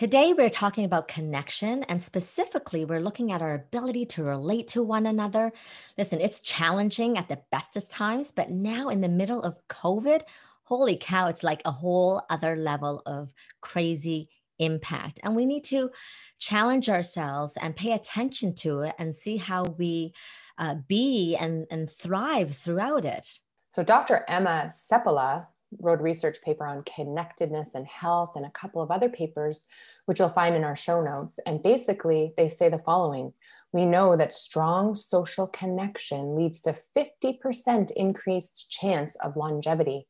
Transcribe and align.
Today, 0.00 0.32
we're 0.32 0.48
talking 0.48 0.86
about 0.86 1.08
connection, 1.08 1.82
and 1.82 2.02
specifically, 2.02 2.86
we're 2.86 3.02
looking 3.02 3.32
at 3.32 3.42
our 3.42 3.52
ability 3.52 4.06
to 4.06 4.24
relate 4.24 4.66
to 4.68 4.82
one 4.82 5.04
another. 5.04 5.52
Listen, 5.98 6.22
it's 6.22 6.40
challenging 6.40 7.18
at 7.18 7.28
the 7.28 7.42
bestest 7.52 7.92
times, 7.92 8.32
but 8.32 8.48
now 8.48 8.88
in 8.88 9.02
the 9.02 9.10
middle 9.10 9.42
of 9.42 9.60
COVID, 9.68 10.22
holy 10.62 10.96
cow, 10.96 11.26
it's 11.26 11.42
like 11.42 11.60
a 11.66 11.70
whole 11.70 12.22
other 12.30 12.56
level 12.56 13.02
of 13.04 13.34
crazy 13.60 14.30
impact. 14.58 15.20
And 15.22 15.36
we 15.36 15.44
need 15.44 15.64
to 15.64 15.90
challenge 16.38 16.88
ourselves 16.88 17.58
and 17.60 17.76
pay 17.76 17.92
attention 17.92 18.54
to 18.54 18.80
it 18.80 18.94
and 18.98 19.14
see 19.14 19.36
how 19.36 19.64
we 19.64 20.14
uh, 20.56 20.76
be 20.88 21.36
and, 21.36 21.66
and 21.70 21.90
thrive 21.90 22.54
throughout 22.54 23.04
it. 23.04 23.26
So, 23.68 23.82
Dr. 23.82 24.24
Emma 24.26 24.70
Seppälä 24.70 25.44
wrote 25.78 26.00
research 26.00 26.38
paper 26.44 26.66
on 26.66 26.82
connectedness 26.84 27.74
and 27.74 27.86
health 27.86 28.32
and 28.36 28.44
a 28.44 28.50
couple 28.50 28.82
of 28.82 28.90
other 28.90 29.08
papers, 29.08 29.66
which 30.06 30.18
you'll 30.18 30.28
find 30.28 30.56
in 30.56 30.64
our 30.64 30.76
show 30.76 31.02
notes. 31.02 31.38
And 31.46 31.62
basically, 31.62 32.32
they 32.36 32.48
say 32.48 32.68
the 32.68 32.78
following 32.78 33.32
We 33.72 33.86
know 33.86 34.16
that 34.16 34.32
strong 34.32 34.94
social 34.94 35.46
connection 35.46 36.36
leads 36.36 36.60
to 36.62 36.76
50% 36.96 37.92
increased 37.92 38.70
chance 38.70 39.16
of 39.16 39.36
longevity, 39.36 40.08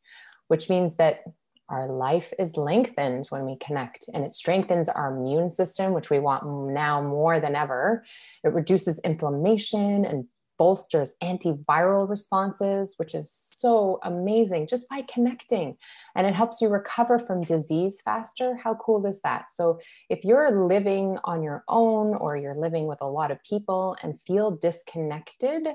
which 0.48 0.70
means 0.70 0.96
that 0.96 1.24
our 1.68 1.86
life 1.88 2.32
is 2.38 2.56
lengthened 2.56 3.26
when 3.28 3.46
we 3.46 3.56
connect 3.56 4.08
and 4.12 4.24
it 4.24 4.34
strengthens 4.34 4.88
our 4.88 5.16
immune 5.16 5.50
system, 5.50 5.92
which 5.92 6.10
we 6.10 6.18
want 6.18 6.72
now 6.74 7.00
more 7.00 7.38
than 7.38 7.54
ever. 7.54 8.04
It 8.42 8.52
reduces 8.52 8.98
inflammation 9.00 10.04
and 10.04 10.26
bolsters 10.60 11.14
antiviral 11.22 12.06
responses, 12.06 12.92
which 12.98 13.14
is 13.14 13.32
so 13.56 13.98
amazing 14.02 14.66
just 14.66 14.86
by 14.90 15.00
connecting. 15.10 15.74
And 16.14 16.26
it 16.26 16.34
helps 16.34 16.60
you 16.60 16.68
recover 16.68 17.18
from 17.18 17.44
disease 17.44 18.02
faster. 18.04 18.54
How 18.62 18.74
cool 18.74 19.06
is 19.06 19.22
that? 19.22 19.46
So, 19.50 19.80
if 20.10 20.22
you're 20.22 20.66
living 20.66 21.16
on 21.24 21.42
your 21.42 21.64
own 21.66 22.14
or 22.14 22.36
you're 22.36 22.54
living 22.54 22.86
with 22.86 23.00
a 23.00 23.08
lot 23.08 23.30
of 23.30 23.42
people 23.42 23.96
and 24.02 24.20
feel 24.26 24.50
disconnected, 24.50 25.66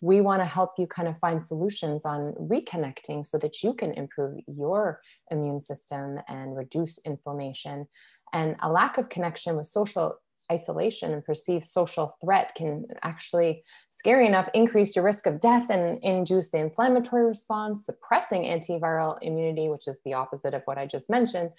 we 0.00 0.20
want 0.20 0.40
to 0.40 0.46
help 0.46 0.70
you 0.78 0.86
kind 0.86 1.08
of 1.08 1.18
find 1.18 1.42
solutions 1.42 2.06
on 2.06 2.32
reconnecting 2.34 3.26
so 3.26 3.38
that 3.38 3.64
you 3.64 3.74
can 3.74 3.90
improve 3.90 4.38
your 4.46 5.00
immune 5.32 5.60
system 5.60 6.20
and 6.28 6.56
reduce 6.56 6.98
inflammation. 6.98 7.88
And 8.32 8.54
a 8.62 8.70
lack 8.70 8.98
of 8.98 9.08
connection 9.08 9.56
with 9.56 9.66
social 9.66 10.21
isolation 10.50 11.12
and 11.12 11.24
perceived 11.24 11.66
social 11.66 12.16
threat 12.22 12.54
can 12.54 12.86
actually, 13.02 13.64
scary 13.90 14.26
enough, 14.26 14.48
increase 14.54 14.96
your 14.96 15.04
risk 15.04 15.26
of 15.26 15.40
death 15.40 15.66
and 15.70 16.02
induce 16.02 16.50
the 16.50 16.58
inflammatory 16.58 17.24
response, 17.24 17.86
suppressing 17.86 18.42
antiviral 18.42 19.18
immunity, 19.22 19.68
which 19.68 19.86
is 19.86 20.00
the 20.04 20.14
opposite 20.14 20.54
of 20.54 20.62
what 20.64 20.78
I 20.78 20.86
just 20.86 21.10
mentioned. 21.10 21.50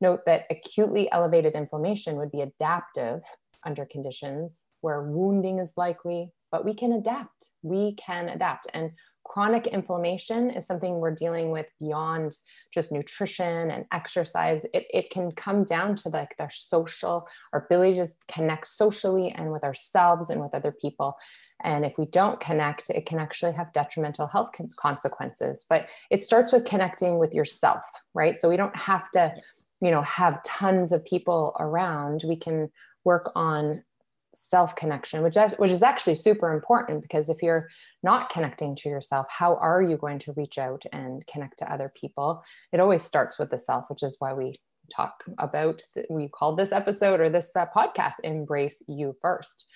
Note 0.00 0.20
that 0.26 0.46
acutely 0.50 1.10
elevated 1.12 1.54
inflammation 1.54 2.16
would 2.16 2.32
be 2.32 2.40
adaptive 2.40 3.22
under 3.64 3.84
conditions 3.84 4.64
where 4.80 5.02
wounding 5.02 5.58
is 5.58 5.72
likely, 5.76 6.32
but 6.50 6.64
we 6.64 6.74
can 6.74 6.92
adapt. 6.92 7.50
We 7.62 7.94
can 7.94 8.28
adapt. 8.28 8.66
And 8.74 8.90
chronic 9.24 9.66
inflammation 9.68 10.50
is 10.50 10.66
something 10.66 10.98
we're 10.98 11.14
dealing 11.14 11.50
with 11.50 11.66
beyond 11.80 12.36
just 12.72 12.92
nutrition 12.92 13.70
and 13.70 13.84
exercise. 13.92 14.64
It, 14.74 14.86
it 14.92 15.10
can 15.10 15.32
come 15.32 15.64
down 15.64 15.96
to 15.96 16.08
like 16.08 16.36
their 16.36 16.50
social 16.50 17.26
our 17.52 17.64
ability 17.64 17.96
to 17.96 18.08
connect 18.28 18.66
socially 18.66 19.30
and 19.30 19.52
with 19.52 19.64
ourselves 19.64 20.30
and 20.30 20.40
with 20.40 20.54
other 20.54 20.72
people. 20.72 21.16
And 21.64 21.84
if 21.84 21.92
we 21.96 22.06
don't 22.06 22.40
connect 22.40 22.90
it 22.90 23.06
can 23.06 23.18
actually 23.18 23.52
have 23.52 23.72
detrimental 23.72 24.26
health 24.26 24.50
consequences. 24.76 25.64
But 25.68 25.86
it 26.10 26.22
starts 26.22 26.52
with 26.52 26.64
connecting 26.64 27.18
with 27.18 27.34
yourself 27.34 27.82
right? 28.14 28.38
So 28.40 28.48
we 28.48 28.56
don't 28.56 28.76
have 28.76 29.10
to 29.12 29.34
you 29.80 29.90
know 29.90 30.02
have 30.02 30.42
tons 30.44 30.92
of 30.92 31.04
people 31.04 31.56
around. 31.58 32.22
We 32.26 32.36
can 32.36 32.70
work 33.04 33.30
on 33.34 33.82
self 34.34 34.74
connection 34.76 35.22
which 35.22 35.36
is, 35.36 35.54
which 35.54 35.70
is 35.70 35.82
actually 35.82 36.14
super 36.14 36.52
important 36.52 37.02
because 37.02 37.28
if 37.28 37.42
you're 37.42 37.68
not 38.02 38.30
connecting 38.30 38.74
to 38.74 38.88
yourself 38.88 39.26
how 39.28 39.56
are 39.56 39.82
you 39.82 39.96
going 39.96 40.18
to 40.18 40.32
reach 40.32 40.58
out 40.58 40.84
and 40.92 41.26
connect 41.26 41.58
to 41.58 41.72
other 41.72 41.92
people? 41.94 42.42
It 42.72 42.80
always 42.80 43.02
starts 43.02 43.38
with 43.38 43.50
the 43.50 43.58
self 43.58 43.84
which 43.88 44.02
is 44.02 44.16
why 44.18 44.32
we 44.32 44.60
talk 44.94 45.24
about 45.38 45.82
we 46.10 46.28
called 46.28 46.58
this 46.58 46.72
episode 46.72 47.20
or 47.20 47.28
this 47.28 47.54
uh, 47.56 47.66
podcast 47.74 48.14
embrace 48.24 48.82
you 48.88 49.16
first. 49.20 49.66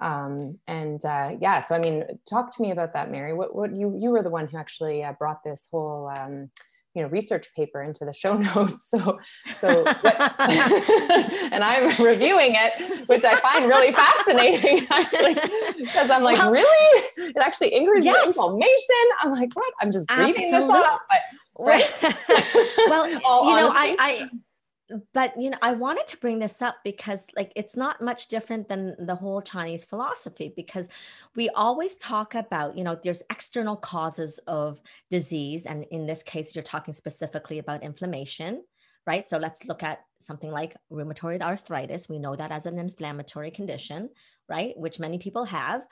Um, 0.00 0.58
and 0.66 1.04
uh, 1.04 1.36
yeah 1.40 1.60
so 1.60 1.72
i 1.76 1.78
mean 1.78 2.02
talk 2.28 2.54
to 2.56 2.62
me 2.62 2.72
about 2.72 2.94
that 2.94 3.10
mary. 3.12 3.32
What, 3.32 3.54
what 3.54 3.74
you 3.74 3.96
you 4.00 4.10
were 4.10 4.22
the 4.22 4.30
one 4.30 4.48
who 4.48 4.58
actually 4.58 5.04
uh, 5.04 5.12
brought 5.12 5.44
this 5.44 5.68
whole 5.70 6.08
um, 6.08 6.50
you 6.94 7.02
know 7.02 7.08
research 7.08 7.52
paper 7.54 7.82
into 7.82 8.04
the 8.04 8.12
show 8.12 8.36
notes. 8.54 8.88
So 8.88 9.18
so 9.58 9.68
and 10.38 11.64
i'm 11.64 12.04
reviewing 12.04 12.52
it 12.54 13.08
which 13.08 13.24
i 13.24 13.36
find 13.36 13.66
really 13.66 13.92
fascinating 13.92 14.86
actually 14.90 15.34
because 15.76 16.10
i'm 16.10 16.22
like 16.22 16.38
well, 16.38 16.52
really? 16.52 17.04
It 17.16 17.36
actually 17.36 17.74
increases 17.74 18.06
yes. 18.06 18.26
inflammation. 18.28 19.04
I'm 19.20 19.30
like 19.30 19.50
what? 19.54 19.72
I'm 19.80 19.90
just 19.90 20.10
reading 20.10 20.50
this 20.50 20.70
up 20.70 21.00
but 21.08 21.64
right. 21.66 22.14
Well 22.88 23.08
you 23.08 23.20
know 23.20 23.70
I, 23.72 23.96
I 23.98 24.28
but 25.12 25.40
you 25.40 25.50
know 25.50 25.58
i 25.62 25.72
wanted 25.72 26.06
to 26.06 26.16
bring 26.18 26.38
this 26.38 26.60
up 26.60 26.76
because 26.84 27.26
like 27.36 27.52
it's 27.56 27.76
not 27.76 28.02
much 28.02 28.28
different 28.28 28.68
than 28.68 28.94
the 28.98 29.14
whole 29.14 29.40
chinese 29.40 29.84
philosophy 29.84 30.52
because 30.54 30.88
we 31.36 31.48
always 31.50 31.96
talk 31.96 32.34
about 32.34 32.76
you 32.76 32.84
know 32.84 32.98
there's 33.02 33.22
external 33.30 33.76
causes 33.76 34.38
of 34.46 34.82
disease 35.10 35.64
and 35.66 35.84
in 35.90 36.06
this 36.06 36.22
case 36.22 36.54
you're 36.54 36.62
talking 36.62 36.94
specifically 36.94 37.58
about 37.58 37.82
inflammation 37.82 38.62
right? 39.06 39.22
So 39.22 39.36
let's 39.36 39.62
look 39.66 39.82
at 39.82 40.00
something 40.18 40.50
like 40.50 40.74
rheumatoid 40.90 41.42
arthritis. 41.42 42.08
We 42.08 42.18
know 42.18 42.34
that 42.36 42.50
as 42.50 42.64
an 42.64 42.78
inflammatory 42.78 43.50
condition 43.50 44.08
right? 44.48 44.76
Which 44.76 44.98
many 44.98 45.18
people 45.18 45.44
have. 45.44 45.82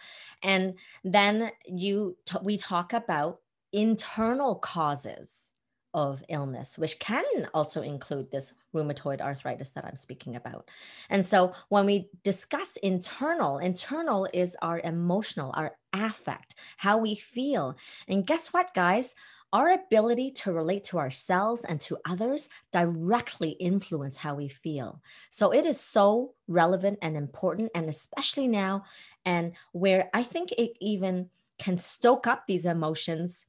And 0.42 0.74
then 1.04 1.50
you 1.66 2.16
t- 2.26 2.38
we 2.42 2.56
talk 2.56 2.92
about 2.92 3.40
internal 3.72 4.56
causes 4.56 5.51
of 5.94 6.22
illness, 6.28 6.78
which 6.78 6.98
can 6.98 7.24
also 7.52 7.82
include 7.82 8.30
this 8.30 8.52
rheumatoid 8.74 9.20
arthritis 9.20 9.70
that 9.70 9.84
I'm 9.84 9.96
speaking 9.96 10.36
about. 10.36 10.70
And 11.10 11.24
so 11.24 11.52
when 11.68 11.86
we 11.86 12.08
discuss 12.22 12.76
internal, 12.78 13.58
internal 13.58 14.26
is 14.32 14.56
our 14.62 14.80
emotional, 14.80 15.52
our 15.54 15.76
affect, 15.92 16.54
how 16.76 16.98
we 16.98 17.14
feel. 17.14 17.76
And 18.08 18.26
guess 18.26 18.52
what, 18.52 18.74
guys? 18.74 19.14
Our 19.52 19.72
ability 19.72 20.30
to 20.30 20.52
relate 20.52 20.84
to 20.84 20.98
ourselves 20.98 21.64
and 21.64 21.78
to 21.82 21.98
others 22.08 22.48
directly 22.72 23.50
influence 23.50 24.16
how 24.16 24.34
we 24.34 24.48
feel. 24.48 25.02
So 25.28 25.50
it 25.50 25.66
is 25.66 25.78
so 25.78 26.32
relevant 26.48 27.00
and 27.02 27.18
important, 27.18 27.70
and 27.74 27.90
especially 27.90 28.48
now, 28.48 28.84
and 29.26 29.52
where 29.72 30.08
I 30.14 30.22
think 30.22 30.52
it 30.52 30.72
even 30.80 31.28
can 31.58 31.76
stoke 31.76 32.26
up 32.26 32.46
these 32.46 32.64
emotions 32.64 33.44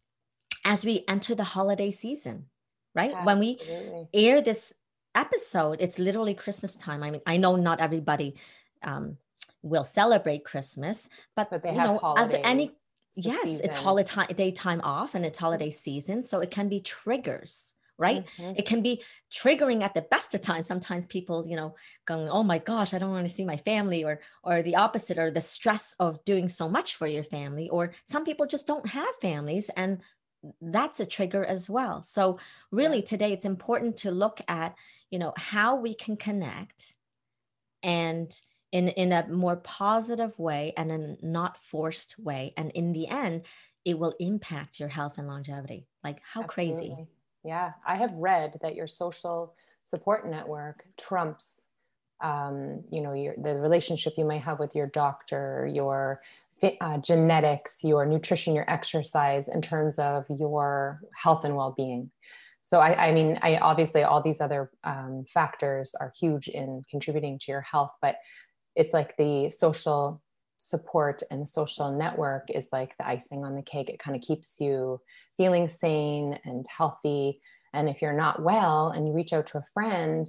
as 0.63 0.85
we 0.85 1.03
enter 1.07 1.35
the 1.35 1.44
holiday 1.44 1.91
season, 1.91 2.46
right? 2.96 3.13
Absolutely. 3.13 3.25
When 3.25 3.40
we 3.40 4.07
air 4.13 4.41
this 4.41 4.74
episode, 5.16 5.78
it's 5.79 6.00
literally 6.00 6.34
Christmas 6.34 6.75
time. 6.75 7.03
I 7.03 7.12
mean, 7.12 7.22
I 7.25 7.38
know 7.38 7.56
not 7.56 7.79
everybody 7.79 8.35
um, 8.84 9.18
will 9.62 9.84
celebrate 9.84 10.44
Christmas, 10.44 11.09
but, 11.35 11.50
but 11.50 11.63
they 11.63 11.72
you 11.72 11.79
have 11.79 11.90
know, 11.90 11.97
holidays. 11.97 12.41
any 12.44 12.72
it's 13.16 13.28
yes, 13.28 13.44
season. 13.44 13.66
it's 13.66 13.78
holiday 13.78 14.34
daytime 14.34 14.81
off 14.84 15.16
and 15.16 15.25
it's 15.25 15.38
holiday 15.38 15.69
season, 15.69 16.23
so 16.23 16.40
it 16.40 16.52
can 16.52 16.69
be 16.69 16.79
triggers 16.79 17.73
right 17.97 18.25
mm-hmm. 18.38 18.53
it 18.57 18.66
can 18.66 18.81
be 18.81 19.02
triggering 19.31 19.84
at 19.84 19.94
the 19.94 20.02
best 20.02 20.34
of 20.34 20.41
times 20.41 20.66
sometimes 20.66 21.06
people 21.06 21.47
you 21.47 21.56
know 21.56 21.75
going 22.06 22.28
oh 22.28 22.44
my 22.44 22.57
gosh 22.57 22.94
i 22.94 22.97
don't 22.97 23.12
want 23.12 23.28
to 23.28 23.34
see 23.34 23.46
my 23.46 23.57
family 23.57 24.03
or 24.03 24.19
or 24.44 24.62
the 24.63 24.75
opposite 24.75 25.18
or 25.18 25.29
the 25.29 25.41
stress 25.41 25.96
of 26.00 26.23
doing 26.25 26.50
so 26.50 26.68
much 26.68 26.96
for 26.96 27.07
your 27.07 27.23
family 27.23 27.69
or 27.69 27.91
some 28.06 28.25
people 28.25 28.46
just 28.46 28.66
don't 28.66 28.88
have 28.90 29.16
families 29.22 29.69
and 29.78 30.00
that's 30.61 30.99
a 30.99 31.05
trigger 31.05 31.43
as 31.45 31.69
well. 31.69 32.03
So 32.03 32.40
really 32.72 33.01
today 33.01 33.34
it's 33.34 33.45
important 33.45 33.97
to 33.97 34.11
look 34.11 34.41
at 34.47 34.75
you 35.09 35.19
know 35.19 35.34
how 35.37 35.75
we 35.75 35.93
can 35.93 36.17
connect 36.17 36.95
and 37.81 38.34
in 38.72 38.87
in 38.90 39.11
a 39.11 39.28
more 39.28 39.57
positive 39.57 40.37
way 40.40 40.73
and 40.75 40.91
a 40.91 41.25
not 41.25 41.57
forced 41.57 42.17
way. 42.19 42.53
And 42.57 42.72
in 42.72 42.93
the 42.93 43.07
end 43.07 43.45
it 43.85 43.99
will 43.99 44.16
impact 44.19 44.79
your 44.79 44.90
health 44.90 45.17
and 45.17 45.28
longevity. 45.28 45.87
Like 46.03 46.22
how 46.22 46.43
Absolutely. 46.43 46.73
crazy 46.73 47.07
yeah. 47.43 47.73
I 47.85 47.96
have 47.97 48.13
read 48.13 48.57
that 48.61 48.75
your 48.75 48.87
social 48.87 49.55
support 49.84 50.29
network 50.29 50.85
trumps 50.97 51.61
um, 52.22 52.84
you 52.89 53.01
know 53.01 53.13
your 53.13 53.35
the 53.37 53.55
relationship 53.55 54.13
you 54.17 54.23
may 54.23 54.37
have 54.37 54.59
with 54.59 54.75
your 54.75 54.87
doctor 54.87 55.69
your 55.72 56.22
uh, 56.81 56.97
genetics, 56.97 57.83
your 57.83 58.05
nutrition, 58.05 58.55
your 58.55 58.69
exercise 58.69 59.49
in 59.49 59.61
terms 59.61 59.99
of 59.99 60.25
your 60.29 61.01
health 61.15 61.43
and 61.43 61.55
well 61.55 61.73
being. 61.75 62.11
So, 62.61 62.79
I, 62.79 63.09
I, 63.09 63.11
mean, 63.13 63.37
I 63.41 63.57
obviously 63.57 64.03
all 64.03 64.21
these 64.21 64.39
other 64.39 64.71
um, 64.83 65.25
factors 65.31 65.93
are 65.99 66.13
huge 66.19 66.47
in 66.47 66.83
contributing 66.89 67.37
to 67.39 67.51
your 67.51 67.61
health, 67.61 67.91
but 68.01 68.15
it's 68.75 68.93
like 68.93 69.15
the 69.17 69.49
social 69.49 70.21
support 70.57 71.21
and 71.29 71.47
social 71.47 71.91
network 71.91 72.49
is 72.49 72.69
like 72.71 72.95
the 72.97 73.07
icing 73.07 73.43
on 73.43 73.55
the 73.55 73.61
cake. 73.61 73.89
It 73.89 73.99
kind 73.99 74.15
of 74.15 74.23
keeps 74.23 74.59
you 74.59 75.01
feeling 75.37 75.67
sane 75.67 76.39
and 76.45 76.65
healthy. 76.67 77.41
And 77.73 77.89
if 77.89 78.01
you're 78.01 78.13
not 78.13 78.41
well 78.41 78.89
and 78.89 79.05
you 79.05 79.13
reach 79.13 79.33
out 79.33 79.47
to 79.47 79.57
a 79.57 79.65
friend, 79.73 80.25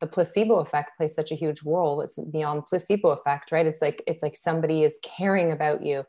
the 0.00 0.06
placebo 0.06 0.56
effect 0.56 0.96
plays 0.96 1.14
such 1.14 1.30
a 1.30 1.34
huge 1.34 1.62
role. 1.62 2.00
It's 2.00 2.18
beyond 2.18 2.66
placebo 2.66 3.10
effect 3.10 3.52
right? 3.52 3.66
It's 3.66 3.82
like 3.82 4.02
it's 4.06 4.22
like 4.22 4.36
somebody 4.36 4.82
is 4.82 4.98
caring 5.02 5.52
about 5.52 5.84
you. 5.84 6.04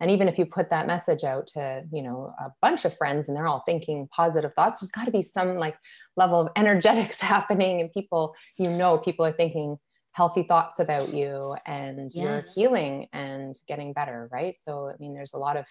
And 0.00 0.10
even 0.10 0.28
if 0.28 0.38
you 0.38 0.46
put 0.46 0.70
that 0.70 0.86
message 0.86 1.24
out 1.24 1.46
to 1.48 1.84
you 1.92 2.02
know 2.02 2.32
a 2.38 2.50
bunch 2.60 2.84
of 2.84 2.96
friends 2.96 3.28
and 3.28 3.36
they're 3.36 3.46
all 3.46 3.62
thinking 3.66 4.08
positive 4.10 4.52
thoughts 4.54 4.80
there's 4.80 4.90
got 4.90 5.04
to 5.04 5.10
be 5.10 5.22
some 5.22 5.58
like 5.58 5.76
level 6.16 6.40
of 6.40 6.48
energetics 6.56 7.20
happening 7.34 7.80
and 7.80 7.92
people 7.92 8.34
you 8.58 8.70
know 8.70 8.98
people 8.98 9.24
are 9.24 9.32
thinking 9.32 9.76
healthy 10.12 10.42
thoughts 10.42 10.80
about 10.80 11.14
you 11.14 11.54
and 11.66 12.10
yes. 12.14 12.54
you're 12.56 12.68
healing 12.68 13.06
and 13.12 13.56
getting 13.68 13.92
better 13.92 14.28
right? 14.32 14.56
So 14.60 14.88
i 14.88 14.94
mean 14.98 15.14
there's 15.14 15.34
a 15.34 15.38
lot 15.38 15.56
of 15.56 15.66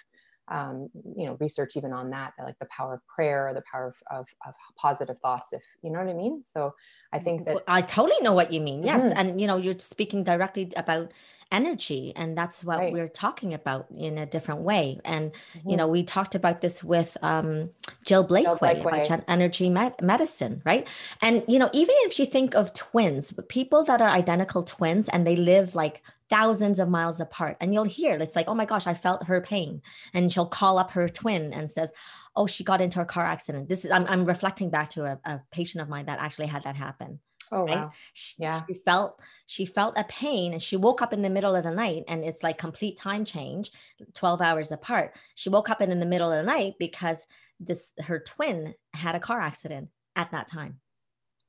um, 0.50 0.90
you 1.16 1.26
know 1.26 1.38
research 1.40 1.78
even 1.78 1.94
on 1.94 2.10
that, 2.10 2.34
that 2.38 2.44
like 2.44 2.58
the 2.60 2.66
power 2.66 2.96
of 2.96 3.08
prayer 3.08 3.48
or 3.48 3.54
the 3.54 3.64
power 3.72 3.88
of, 3.88 4.20
of, 4.20 4.28
of, 4.46 4.54
positive 4.76 5.18
thoughts 5.20 5.54
if 5.54 5.62
you 5.84 5.90
know 5.90 6.00
what 6.00 6.08
i 6.08 6.14
mean 6.14 6.42
so 6.44 6.74
i 7.12 7.20
think 7.20 7.46
that 7.46 7.62
i 7.68 7.82
totally 7.82 8.20
know 8.22 8.34
what 8.34 8.52
you 8.52 8.62
mean 8.62 8.84
yes 8.84 9.04
mm-hmm. 9.04 9.18
and 9.18 9.42
you 9.42 9.48
know 9.48 9.58
you're 9.58 9.78
speaking 9.78 10.24
directly 10.24 10.72
about 10.76 11.12
energy 11.52 12.14
and 12.16 12.38
that's 12.38 12.64
what 12.64 12.78
right. 12.78 12.94
we're 12.94 13.08
talking 13.08 13.54
about 13.54 13.88
in 13.98 14.18
a 14.18 14.26
different 14.26 14.62
way 14.62 15.00
and 15.04 15.32
mm-hmm. 15.32 15.70
you 15.70 15.78
know 15.78 15.88
we 15.88 16.04
talked 16.04 16.36
about 16.36 16.62
this 16.62 16.84
with 16.84 17.18
um, 17.22 17.70
jill 18.06 18.26
blakeway, 18.26 18.44
jill 18.44 18.58
blakeway. 18.58 19.06
about 19.08 19.24
energy 19.28 19.70
med- 19.70 20.02
medicine 20.02 20.62
right 20.66 20.88
and 21.22 21.44
you 21.48 21.60
know 21.60 21.70
even 21.74 21.96
if 22.02 22.20
you 22.20 22.26
think 22.26 22.56
of 22.56 22.74
twins 22.74 23.34
people 23.50 23.84
that 23.84 24.02
are 24.02 24.10
identical 24.10 24.64
twins 24.64 25.10
and 25.10 25.26
they 25.26 25.36
live 25.36 25.76
like 25.76 26.04
thousands 26.30 26.80
of 26.80 26.90
miles 26.90 27.20
apart. 27.20 27.58
And 27.60 27.74
you'll 27.74 27.84
hear 27.84 28.16
it's 28.16 28.36
like 28.36 28.48
oh 28.48 28.56
my 28.56 28.66
gosh 28.66 28.88
i 28.88 28.94
felt 28.94 29.26
her 29.26 29.42
pain. 29.42 29.82
And 30.14 30.32
she'll 30.32 30.46
call 30.46 30.78
up 30.78 30.92
her 30.92 31.08
twin 31.10 31.54
and 31.54 31.70
says 31.70 31.92
oh 32.36 32.48
she 32.48 32.64
got 32.64 32.82
into 32.82 33.02
a 33.02 33.06
car 33.06 33.26
accident. 33.26 33.70
This 33.70 33.86
is 33.86 33.92
i'm, 33.92 34.06
I'm 34.08 34.26
reflecting 34.26 34.70
back 34.70 34.90
to 34.92 35.06
a, 35.06 35.20
a 35.26 35.42
patient 35.52 35.82
of 35.82 35.90
mine 35.90 36.06
that 36.06 36.20
actually 36.20 36.48
had 36.48 36.64
that 36.64 36.76
happen 36.76 37.20
oh 37.52 37.66
right? 37.66 37.76
wow. 37.76 37.92
she, 38.14 38.36
yeah. 38.40 38.62
she 38.68 38.74
felt 38.74 39.22
she 39.46 39.66
felt 39.66 39.98
a 39.98 40.04
pain 40.06 40.54
and 40.54 40.62
she 40.62 40.78
woke 40.78 41.02
up 41.02 41.14
in 41.14 41.22
the 41.22 41.30
middle 41.30 41.56
of 41.56 41.64
the 41.64 41.72
night 41.72 42.04
and 42.08 42.24
it's 42.24 42.44
like 42.44 42.58
complete 42.58 42.98
time 42.98 43.26
change 43.26 43.72
12 44.14 44.42
hours 44.42 44.72
apart. 44.72 45.16
She 45.36 45.50
woke 45.50 45.70
up 45.70 45.82
in, 45.82 45.92
in 45.92 46.00
the 46.00 46.06
middle 46.06 46.32
of 46.32 46.38
the 46.38 46.52
night 46.52 46.76
because 46.80 47.26
this 47.60 47.94
her 48.00 48.20
twin 48.20 48.74
had 48.94 49.16
a 49.16 49.20
car 49.20 49.40
accident 49.40 49.90
at 50.16 50.32
that 50.32 50.48
time. 50.48 50.80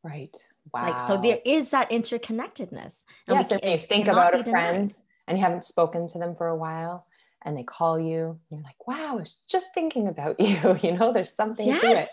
Right 0.02 0.34
Wow. 0.72 0.84
Like, 0.84 1.00
so 1.00 1.16
there 1.16 1.38
is 1.44 1.70
that 1.70 1.90
interconnectedness. 1.90 3.04
And 3.26 3.38
yes, 3.38 3.50
if 3.50 3.64
you 3.64 3.86
think 3.86 4.08
about 4.08 4.34
a 4.34 4.44
friend 4.44 4.92
and 5.26 5.38
you 5.38 5.44
haven't 5.44 5.64
spoken 5.64 6.06
to 6.08 6.18
them 6.18 6.34
for 6.36 6.48
a 6.48 6.56
while 6.56 7.06
and 7.44 7.56
they 7.56 7.62
call 7.62 7.98
you, 7.98 8.38
you're 8.50 8.62
like, 8.62 8.86
wow, 8.86 9.12
I 9.12 9.14
was 9.14 9.38
just 9.48 9.66
thinking 9.74 10.08
about 10.08 10.38
you. 10.40 10.76
You 10.82 10.96
know, 10.96 11.12
there's 11.12 11.34
something 11.34 11.66
yes. 11.66 11.80
to 11.80 11.86
it, 11.88 12.08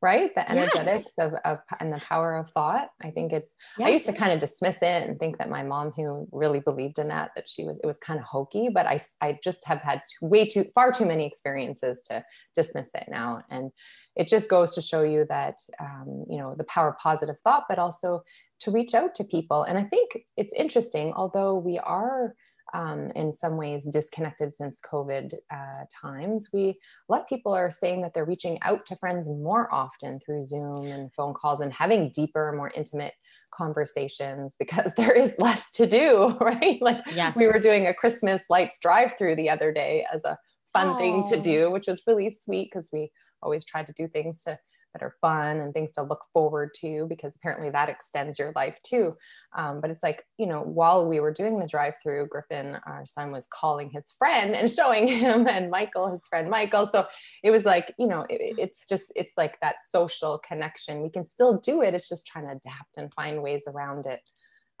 right? 0.00 0.34
The 0.34 0.50
energetics 0.50 1.08
yes. 1.16 1.18
of, 1.18 1.34
of, 1.44 1.58
and 1.80 1.92
the 1.92 1.98
power 1.98 2.36
of 2.36 2.50
thought. 2.50 2.88
I 3.00 3.10
think 3.10 3.32
it's, 3.32 3.54
yes. 3.78 3.86
I 3.86 3.90
used 3.90 4.06
to 4.06 4.12
kind 4.12 4.32
of 4.32 4.40
dismiss 4.40 4.76
it 4.82 5.08
and 5.08 5.18
think 5.18 5.38
that 5.38 5.48
my 5.48 5.62
mom, 5.62 5.92
who 5.92 6.28
really 6.32 6.60
believed 6.60 6.98
in 6.98 7.08
that, 7.08 7.30
that 7.36 7.48
she 7.48 7.64
was, 7.64 7.78
it 7.82 7.86
was 7.86 7.96
kind 7.98 8.18
of 8.18 8.26
hokey, 8.26 8.68
but 8.68 8.86
I, 8.86 9.00
I 9.20 9.38
just 9.42 9.66
have 9.66 9.80
had 9.80 10.02
way 10.20 10.46
too, 10.46 10.66
far 10.74 10.92
too 10.92 11.06
many 11.06 11.26
experiences 11.26 12.02
to 12.10 12.24
dismiss 12.56 12.90
it 12.94 13.04
now. 13.08 13.42
And 13.48 13.70
it 14.16 14.28
just 14.28 14.48
goes 14.48 14.74
to 14.74 14.82
show 14.82 15.02
you 15.02 15.24
that 15.28 15.58
um, 15.80 16.24
you 16.28 16.38
know 16.38 16.54
the 16.56 16.64
power 16.64 16.90
of 16.90 16.98
positive 16.98 17.36
thought 17.42 17.64
but 17.68 17.78
also 17.78 18.22
to 18.60 18.70
reach 18.70 18.94
out 18.94 19.14
to 19.14 19.24
people 19.24 19.62
and 19.62 19.78
i 19.78 19.84
think 19.84 20.18
it's 20.36 20.52
interesting 20.54 21.12
although 21.14 21.56
we 21.56 21.78
are 21.78 22.34
um, 22.74 23.10
in 23.14 23.32
some 23.32 23.56
ways 23.56 23.84
disconnected 23.84 24.54
since 24.54 24.80
covid 24.80 25.34
uh, 25.52 25.84
times 26.02 26.48
we 26.52 26.68
a 27.08 27.12
lot 27.12 27.22
of 27.22 27.26
people 27.26 27.52
are 27.52 27.70
saying 27.70 28.02
that 28.02 28.14
they're 28.14 28.24
reaching 28.24 28.58
out 28.62 28.86
to 28.86 28.96
friends 28.96 29.28
more 29.28 29.72
often 29.72 30.18
through 30.20 30.42
zoom 30.42 30.84
and 30.84 31.12
phone 31.14 31.34
calls 31.34 31.60
and 31.60 31.72
having 31.72 32.10
deeper 32.14 32.52
more 32.56 32.72
intimate 32.74 33.14
conversations 33.52 34.56
because 34.58 34.94
there 34.96 35.12
is 35.12 35.34
less 35.38 35.70
to 35.72 35.86
do 35.86 36.36
right 36.40 36.80
like 36.80 37.02
yes. 37.14 37.36
we 37.36 37.46
were 37.46 37.58
doing 37.58 37.86
a 37.86 37.94
christmas 37.94 38.42
lights 38.48 38.78
drive 38.78 39.14
through 39.18 39.36
the 39.36 39.50
other 39.50 39.72
day 39.72 40.06
as 40.12 40.24
a 40.24 40.38
fun 40.72 40.88
Aww. 40.88 40.98
thing 40.98 41.24
to 41.30 41.40
do 41.40 41.70
which 41.70 41.86
was 41.86 42.02
really 42.06 42.30
sweet 42.30 42.70
because 42.72 42.88
we 42.92 43.10
always 43.42 43.64
try 43.64 43.82
to 43.82 43.92
do 43.92 44.08
things 44.08 44.42
to 44.44 44.58
that 44.92 45.02
are 45.02 45.14
fun 45.20 45.60
and 45.60 45.72
things 45.72 45.92
to 45.92 46.02
look 46.02 46.24
forward 46.32 46.70
to 46.74 47.06
because 47.08 47.34
apparently 47.36 47.70
that 47.70 47.88
extends 47.88 48.38
your 48.38 48.52
life 48.54 48.76
too. 48.82 49.16
Um, 49.56 49.80
but 49.80 49.90
it's 49.90 50.02
like, 50.02 50.24
you 50.36 50.46
know, 50.46 50.60
while 50.60 51.06
we 51.06 51.20
were 51.20 51.32
doing 51.32 51.58
the 51.58 51.66
drive 51.66 51.94
through, 52.02 52.28
Griffin, 52.28 52.78
our 52.86 53.06
son, 53.06 53.32
was 53.32 53.48
calling 53.50 53.90
his 53.90 54.04
friend 54.18 54.54
and 54.54 54.70
showing 54.70 55.06
him, 55.08 55.46
and 55.48 55.70
Michael, 55.70 56.10
his 56.10 56.22
friend 56.28 56.50
Michael. 56.50 56.86
So 56.86 57.06
it 57.42 57.50
was 57.50 57.64
like, 57.64 57.94
you 57.98 58.06
know, 58.06 58.26
it, 58.28 58.54
it's 58.58 58.84
just, 58.86 59.12
it's 59.16 59.32
like 59.36 59.58
that 59.60 59.76
social 59.88 60.38
connection. 60.46 61.02
We 61.02 61.10
can 61.10 61.24
still 61.24 61.58
do 61.58 61.82
it. 61.82 61.94
It's 61.94 62.08
just 62.08 62.26
trying 62.26 62.46
to 62.46 62.52
adapt 62.52 62.96
and 62.96 63.12
find 63.14 63.42
ways 63.42 63.64
around 63.66 64.06
it 64.06 64.20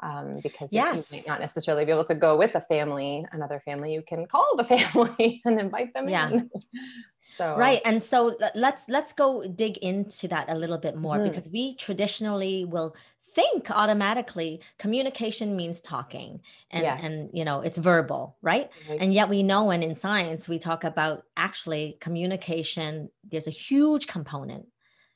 um, 0.02 0.38
because 0.42 0.72
yes. 0.72 1.12
you 1.12 1.18
might 1.18 1.28
not 1.28 1.40
necessarily 1.40 1.84
be 1.84 1.92
able 1.92 2.04
to 2.04 2.14
go 2.14 2.36
with 2.36 2.54
a 2.56 2.60
family, 2.60 3.24
another 3.32 3.62
family, 3.64 3.94
you 3.94 4.02
can 4.02 4.26
call 4.26 4.56
the 4.56 4.64
family 4.76 5.40
and 5.44 5.58
invite 5.58 5.94
them 5.94 6.08
yeah. 6.08 6.28
in. 6.28 6.50
so 7.36 7.56
right, 7.56 7.80
and 7.84 8.02
so 8.02 8.36
let's 8.54 8.84
let's 8.88 9.12
go 9.12 9.46
dig 9.46 9.78
into 9.78 10.28
that 10.28 10.50
a 10.50 10.54
little 10.54 10.78
bit 10.78 10.96
more 10.96 11.18
mm. 11.18 11.28
because 11.28 11.48
we 11.48 11.74
traditionally 11.76 12.64
will 12.64 12.94
think 13.34 13.70
automatically 13.70 14.60
communication 14.78 15.56
means 15.56 15.80
talking 15.80 16.38
and 16.70 16.82
yes. 16.82 17.02
and 17.02 17.30
you 17.32 17.46
know 17.46 17.60
it's 17.60 17.78
verbal 17.78 18.36
right? 18.42 18.70
right 18.90 19.00
and 19.00 19.14
yet 19.14 19.26
we 19.30 19.42
know 19.42 19.70
and 19.70 19.82
in 19.82 19.94
science 19.94 20.50
we 20.50 20.58
talk 20.58 20.84
about 20.84 21.24
actually 21.38 21.96
communication 21.98 23.08
there's 23.30 23.46
a 23.46 23.50
huge 23.50 24.06
component 24.06 24.66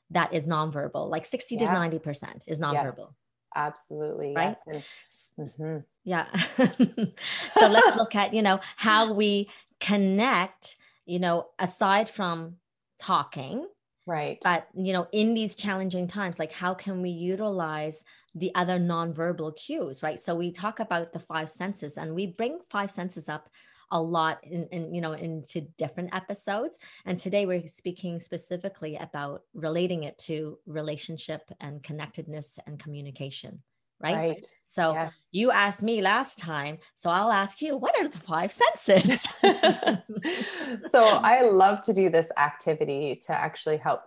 that 0.09 0.33
is 0.33 0.47
nonverbal 0.47 1.07
like 1.07 1.25
60 1.25 1.55
yeah. 1.55 1.67
to 1.67 1.73
90 1.73 1.99
percent 1.99 2.43
is 2.47 2.59
nonverbal 2.59 2.97
yes 2.97 3.13
absolutely 3.57 4.33
right 4.35 4.55
yes. 4.67 5.33
and, 5.37 5.47
mm-hmm. 5.47 5.77
yeah 6.05 6.31
so 7.53 7.67
let's 7.67 7.97
look 7.97 8.15
at 8.15 8.33
you 8.33 8.41
know 8.41 8.59
how 8.77 9.11
we 9.11 9.49
connect 9.79 10.77
you 11.05 11.19
know 11.19 11.47
aside 11.59 12.07
from 12.07 12.55
talking 12.99 13.67
right 14.05 14.37
but 14.43 14.67
you 14.75 14.93
know 14.93 15.07
in 15.11 15.33
these 15.33 15.55
challenging 15.55 16.07
times 16.07 16.39
like 16.39 16.51
how 16.51 16.73
can 16.73 17.01
we 17.01 17.09
utilize 17.09 18.03
the 18.35 18.53
other 18.55 18.79
nonverbal 18.79 19.55
cues 19.55 20.03
right 20.03 20.19
so 20.19 20.35
we 20.35 20.51
talk 20.51 20.79
about 20.79 21.11
the 21.11 21.19
five 21.19 21.49
senses 21.49 21.97
and 21.97 22.13
we 22.13 22.27
bring 22.27 22.59
five 22.69 22.91
senses 22.91 23.27
up 23.27 23.49
a 23.91 24.01
lot 24.01 24.39
in, 24.43 24.67
in 24.67 24.93
you 24.93 25.01
know 25.01 25.13
into 25.13 25.61
different 25.77 26.13
episodes 26.13 26.77
and 27.05 27.17
today 27.17 27.45
we're 27.45 27.65
speaking 27.65 28.19
specifically 28.19 28.97
about 28.97 29.43
relating 29.53 30.03
it 30.03 30.17
to 30.17 30.57
relationship 30.65 31.49
and 31.61 31.83
connectedness 31.83 32.59
and 32.67 32.79
communication 32.79 33.61
right, 34.01 34.15
right. 34.15 34.47
so 34.65 34.93
yes. 34.93 35.29
you 35.31 35.51
asked 35.51 35.83
me 35.83 36.01
last 36.01 36.37
time 36.37 36.77
so 36.95 37.09
i'll 37.09 37.31
ask 37.31 37.61
you 37.61 37.77
what 37.77 37.97
are 37.99 38.07
the 38.07 38.19
five 38.19 38.51
senses 38.51 39.25
so 40.91 41.03
i 41.03 41.41
love 41.43 41.81
to 41.81 41.93
do 41.93 42.09
this 42.09 42.29
activity 42.37 43.19
to 43.25 43.33
actually 43.33 43.77
help 43.77 44.01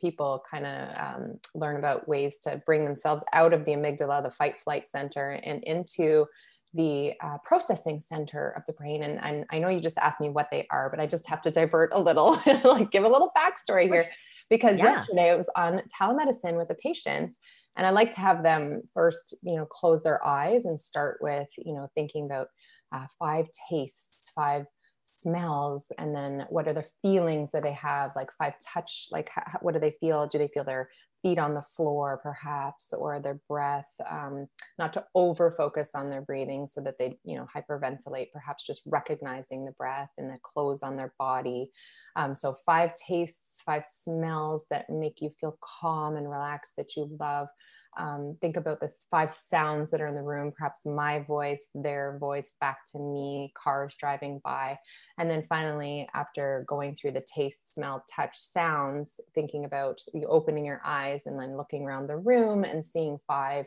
people 0.00 0.42
kind 0.50 0.66
of 0.66 0.88
um, 0.98 1.38
learn 1.54 1.76
about 1.76 2.08
ways 2.08 2.38
to 2.38 2.60
bring 2.64 2.84
themselves 2.84 3.22
out 3.32 3.52
of 3.52 3.64
the 3.64 3.72
amygdala 3.72 4.22
the 4.22 4.30
fight 4.30 4.60
flight 4.62 4.86
center 4.86 5.40
and 5.42 5.62
into 5.64 6.26
the 6.74 7.14
uh, 7.22 7.38
processing 7.44 8.00
center 8.00 8.50
of 8.56 8.62
the 8.66 8.72
brain. 8.72 9.02
And, 9.02 9.18
and, 9.22 9.44
I 9.50 9.58
know 9.58 9.68
you 9.68 9.80
just 9.80 9.98
asked 9.98 10.20
me 10.20 10.30
what 10.30 10.48
they 10.50 10.66
are, 10.70 10.88
but 10.90 11.00
I 11.00 11.06
just 11.06 11.28
have 11.28 11.42
to 11.42 11.50
divert 11.50 11.90
a 11.92 12.00
little, 12.00 12.38
like 12.64 12.90
give 12.90 13.04
a 13.04 13.08
little 13.08 13.32
backstory 13.36 13.84
here. 13.84 14.04
Because 14.48 14.78
yeah. 14.78 14.84
yesterday 14.84 15.30
I 15.30 15.36
was 15.36 15.50
on 15.56 15.82
telemedicine 16.00 16.56
with 16.56 16.70
a 16.70 16.74
patient, 16.74 17.36
and 17.76 17.86
I 17.86 17.90
like 17.90 18.10
to 18.12 18.20
have 18.20 18.42
them 18.42 18.82
first, 18.92 19.36
you 19.42 19.56
know, 19.56 19.64
close 19.64 20.02
their 20.02 20.24
eyes 20.26 20.66
and 20.66 20.78
start 20.78 21.18
with, 21.20 21.48
you 21.56 21.74
know, 21.74 21.88
thinking 21.94 22.26
about 22.26 22.48
uh, 22.92 23.06
five 23.18 23.46
tastes, 23.70 24.30
five 24.34 24.66
smells, 25.04 25.86
and 25.98 26.14
then 26.14 26.46
what 26.50 26.68
are 26.68 26.74
the 26.74 26.86
feelings 27.00 27.50
that 27.52 27.62
they 27.62 27.72
have, 27.72 28.10
like 28.14 28.28
five 28.38 28.54
touch, 28.62 29.08
like 29.10 29.30
how, 29.30 29.42
what 29.60 29.74
do 29.74 29.80
they 29.80 29.96
feel? 30.00 30.26
Do 30.26 30.38
they 30.38 30.48
feel 30.48 30.64
their 30.64 30.90
feet 31.22 31.38
on 31.38 31.54
the 31.54 31.62
floor 31.62 32.20
perhaps 32.22 32.92
or 32.92 33.20
their 33.20 33.40
breath 33.48 33.90
um, 34.10 34.46
not 34.78 34.92
to 34.92 35.04
over 35.14 35.50
focus 35.50 35.90
on 35.94 36.10
their 36.10 36.20
breathing 36.20 36.66
so 36.66 36.80
that 36.80 36.98
they 36.98 37.16
you 37.24 37.36
know 37.36 37.46
hyperventilate 37.54 38.32
perhaps 38.32 38.66
just 38.66 38.82
recognizing 38.86 39.64
the 39.64 39.72
breath 39.72 40.10
and 40.18 40.30
the 40.30 40.38
clothes 40.42 40.82
on 40.82 40.96
their 40.96 41.14
body. 41.18 41.70
Um, 42.16 42.34
so 42.34 42.54
five 42.66 42.92
tastes 42.94 43.62
five 43.64 43.84
smells 43.84 44.66
that 44.70 44.90
make 44.90 45.20
you 45.22 45.30
feel 45.40 45.56
calm 45.60 46.16
and 46.16 46.30
relaxed 46.30 46.76
that 46.76 46.96
you 46.96 47.08
love 47.18 47.48
um, 47.96 48.36
think 48.40 48.56
about 48.56 48.80
the 48.80 48.90
five 49.10 49.30
sounds 49.30 49.90
that 49.90 50.00
are 50.00 50.06
in 50.06 50.14
the 50.14 50.22
room 50.22 50.52
perhaps 50.56 50.86
my 50.86 51.20
voice 51.20 51.68
their 51.74 52.16
voice 52.18 52.54
back 52.60 52.78
to 52.92 52.98
me 52.98 53.52
cars 53.54 53.94
driving 53.98 54.40
by. 54.44 54.78
And 55.18 55.30
then 55.30 55.44
finally 55.48 56.08
after 56.14 56.64
going 56.68 56.96
through 56.96 57.12
the 57.12 57.24
taste 57.34 57.74
smell 57.74 58.04
touch 58.14 58.36
sounds 58.36 59.20
thinking 59.34 59.64
about 59.64 60.00
you 60.14 60.26
opening 60.26 60.64
your 60.64 60.80
eyes 60.84 61.26
and 61.26 61.38
then 61.38 61.56
looking 61.56 61.84
around 61.84 62.06
the 62.06 62.16
room 62.16 62.64
and 62.64 62.84
seeing 62.84 63.18
five 63.26 63.66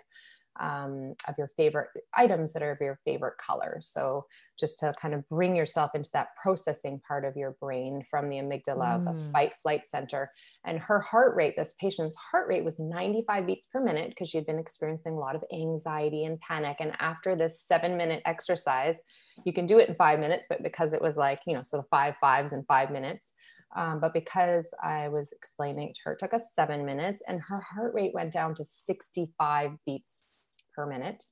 um, 0.60 1.16
of 1.28 1.36
your 1.38 1.52
favorite 1.58 1.90
items 2.14 2.54
that 2.54 2.64
are 2.64 2.72
of 2.72 2.78
your 2.80 3.00
favorite 3.06 3.38
color. 3.38 3.80
So 3.82 4.26
just 4.58 4.80
to 4.80 4.94
kind 5.02 5.14
of 5.14 5.28
bring 5.28 5.56
yourself 5.56 5.92
into 5.96 6.10
that 6.14 6.30
processing 6.42 7.02
part 7.06 7.26
of 7.26 7.36
your 7.36 7.58
brain 7.60 8.04
from 8.10 8.30
the 8.30 8.38
amygdala, 8.38 9.00
mm. 9.00 9.06
the 9.06 9.32
fight 9.32 9.54
flight 9.62 9.82
center. 9.88 10.32
And 10.66 10.80
her 10.80 11.00
heart 11.00 11.36
rate, 11.36 11.56
this 11.58 11.74
patient's 11.80 12.16
heart 12.16 12.48
rate 12.48 12.64
was 12.64 12.80
95 12.80 13.46
beats 13.46 13.68
per 13.72 13.82
minute 13.82 14.10
because 14.10 14.30
she 14.30 14.38
had 14.38 14.46
been 14.46 14.60
experiencing 14.60 15.14
a 15.14 15.20
lot 15.20 15.36
of 15.36 15.44
anxiety 15.54 16.24
and 16.24 16.40
panic. 16.40 16.78
And 16.80 16.94
after 17.00 17.36
this 17.36 17.64
seven 17.66 17.98
minute 17.98 18.22
exercise, 18.26 18.98
you 19.46 19.52
can 19.52 19.66
do 19.66 19.80
it 19.80 19.90
in 19.90 19.96
five 19.96 20.20
minutes, 20.20 20.48
but 20.50 20.64
because 20.64 20.94
it 20.94 21.02
was 21.02 21.18
like, 21.18 21.40
you 21.46 21.54
know, 21.54 21.62
so 21.62 21.78
the 21.78 21.88
five 21.92 22.16
fives 22.22 22.54
in 22.54 22.64
five 22.64 22.92
minutes. 22.92 23.34
Um, 23.76 24.00
but 24.00 24.14
because 24.14 24.74
I 24.82 25.10
was 25.10 25.34
explaining 25.34 25.90
it 25.90 25.96
to 25.96 26.02
her, 26.06 26.14
it 26.14 26.20
took 26.20 26.34
us 26.34 26.46
seven 26.56 26.86
minutes 26.86 27.22
and 27.28 27.42
her 27.42 27.60
heart 27.60 27.94
rate 27.94 28.14
went 28.14 28.32
down 28.32 28.56
to 28.56 28.64
65 28.64 29.72
beats 29.86 30.35
per 30.75 30.86
minute. 30.86 31.24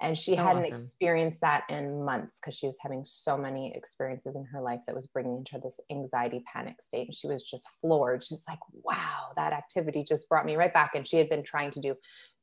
And 0.00 0.16
she 0.16 0.34
so 0.34 0.42
hadn't 0.44 0.64
awesome. 0.64 0.74
experienced 0.74 1.40
that 1.40 1.64
in 1.70 2.04
months 2.04 2.38
because 2.38 2.54
she 2.54 2.66
was 2.66 2.76
having 2.82 3.02
so 3.06 3.38
many 3.38 3.72
experiences 3.74 4.34
in 4.34 4.44
her 4.44 4.60
life 4.60 4.80
that 4.86 4.94
was 4.94 5.06
bringing 5.06 5.46
her 5.50 5.58
this 5.58 5.80
anxiety 5.90 6.44
panic 6.52 6.82
state. 6.82 7.06
And 7.06 7.14
she 7.14 7.28
was 7.28 7.42
just 7.42 7.66
floored. 7.80 8.22
She's 8.22 8.42
like, 8.46 8.58
wow, 8.82 9.32
that 9.36 9.54
activity 9.54 10.04
just 10.04 10.28
brought 10.28 10.44
me 10.44 10.56
right 10.56 10.72
back. 10.72 10.94
And 10.94 11.08
she 11.08 11.16
had 11.16 11.30
been 11.30 11.42
trying 11.42 11.70
to 11.72 11.80
do 11.80 11.94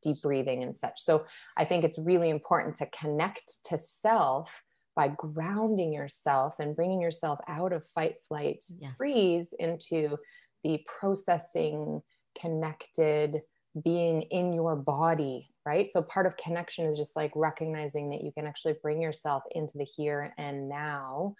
deep 0.02 0.22
breathing 0.24 0.64
and 0.64 0.76
such. 0.76 1.04
So 1.04 1.26
I 1.56 1.66
think 1.66 1.84
it's 1.84 2.00
really 2.00 2.32
important 2.32 2.76
to 2.78 2.88
connect 2.88 3.66
to 3.66 3.78
self 3.78 4.64
by 4.96 5.10
grounding 5.10 5.94
yourself 5.94 6.56
and 6.60 6.76
bringing 6.76 7.02
yourself 7.02 7.40
out 7.48 7.72
of 7.72 7.84
fight, 7.94 8.16
flight, 8.28 8.64
yes. 8.80 8.94
freeze 8.98 9.48
into 9.60 10.18
the 10.64 10.80
processing, 11.00 12.02
connected, 12.40 13.42
being 13.82 14.24
in 14.24 14.54
your 14.54 14.76
body, 14.76 15.50
right? 15.66 15.90
So 15.92 16.02
part 16.02 16.26
of 16.26 16.38
connection 16.38 16.86
is 16.86 16.98
just 16.98 17.16
like 17.16 17.32
recognizing 17.36 18.10
that 18.12 18.24
you 18.24 18.32
can 18.32 18.46
actually 18.46 18.76
bring 18.82 19.02
yourself 19.02 19.44
into 19.52 19.78
the 19.78 19.86
here 19.86 20.34
and 20.38 20.70
now 20.70 21.36